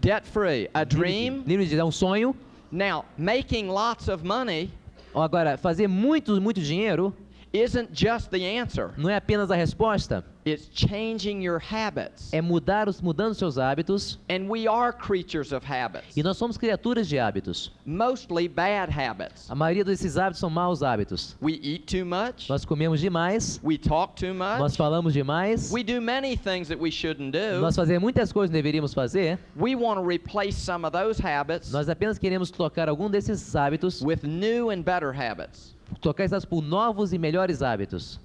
Debt 0.00 0.26
free. 0.26 0.70
A 0.72 0.84
dream. 0.84 1.42
Livre 1.46 1.66
de 1.66 1.78
é 1.78 1.84
um 1.84 1.90
sonho. 1.90 2.34
Now, 2.72 3.04
making 3.18 3.68
lots 3.68 4.08
of 4.08 4.24
money 4.24 4.70
Agora, 5.14 5.58
fazer 5.58 5.86
muito, 5.86 6.40
muito 6.40 6.62
dinheiro 6.62 7.14
isn't 7.54 7.92
just 7.92 8.30
the 8.30 8.44
answer. 8.58 8.90
não 8.96 9.08
é 9.08 9.16
apenas 9.16 9.50
a 9.50 9.54
resposta, 9.54 10.24
It's 10.46 10.68
changing 10.74 11.42
your 11.42 11.58
habits. 11.58 12.30
é 12.30 12.42
mudar 12.42 12.86
os, 12.86 13.00
mudando 13.00 13.34
seus 13.34 13.56
hábitos. 13.56 14.18
And 14.28 14.46
we 14.50 14.66
are 14.68 14.92
creatures 14.92 15.52
of 15.52 15.64
habits. 15.66 16.14
E 16.14 16.22
nós 16.22 16.36
somos 16.36 16.58
criaturas 16.58 17.08
de 17.08 17.18
hábitos. 17.18 17.72
Mostly 17.86 18.46
bad 18.46 18.92
habits. 18.92 19.50
A 19.50 19.54
maioria 19.54 19.82
desses 19.84 20.18
hábitos 20.18 20.40
são 20.40 20.50
maus 20.50 20.82
hábitos. 20.82 21.34
We 21.40 21.52
eat 21.62 21.86
too 21.86 22.04
much. 22.04 22.46
Nós 22.50 22.66
comemos 22.66 23.00
demais, 23.00 23.58
We 23.64 23.78
talk 23.78 24.16
too 24.16 24.34
nós 24.34 24.60
much. 24.60 24.76
falamos 24.76 25.14
demais, 25.14 25.72
We 25.72 25.82
do 25.82 25.98
many 26.02 26.36
things 26.36 26.68
that 26.68 26.78
we 26.78 26.90
shouldn't 26.90 27.30
do. 27.30 27.60
nós 27.62 27.74
fazemos 27.74 28.02
muitas 28.02 28.30
coisas 28.30 28.50
que 28.50 28.58
deveríamos 28.62 28.92
fazer. 28.92 29.38
We 29.56 29.74
want 29.74 29.98
to 29.98 30.06
replace 30.06 30.58
some 30.58 30.84
of 30.86 30.92
those 30.92 31.18
habits 31.26 31.72
Nós 31.72 31.88
apenas 31.88 32.18
queremos 32.18 32.50
trocar 32.50 32.90
algum 32.90 33.08
desses 33.08 33.54
hábitos, 33.56 34.02
with 34.02 34.24
new 34.24 34.68
and 34.70 34.82
better 34.82 35.10
habits. 35.10 35.73
Trocar 36.00 36.24
essas 36.24 36.44
por 36.44 36.62
novos 36.62 37.12
e 37.12 37.18
melhores 37.18 37.62
hábitos. 37.62 38.20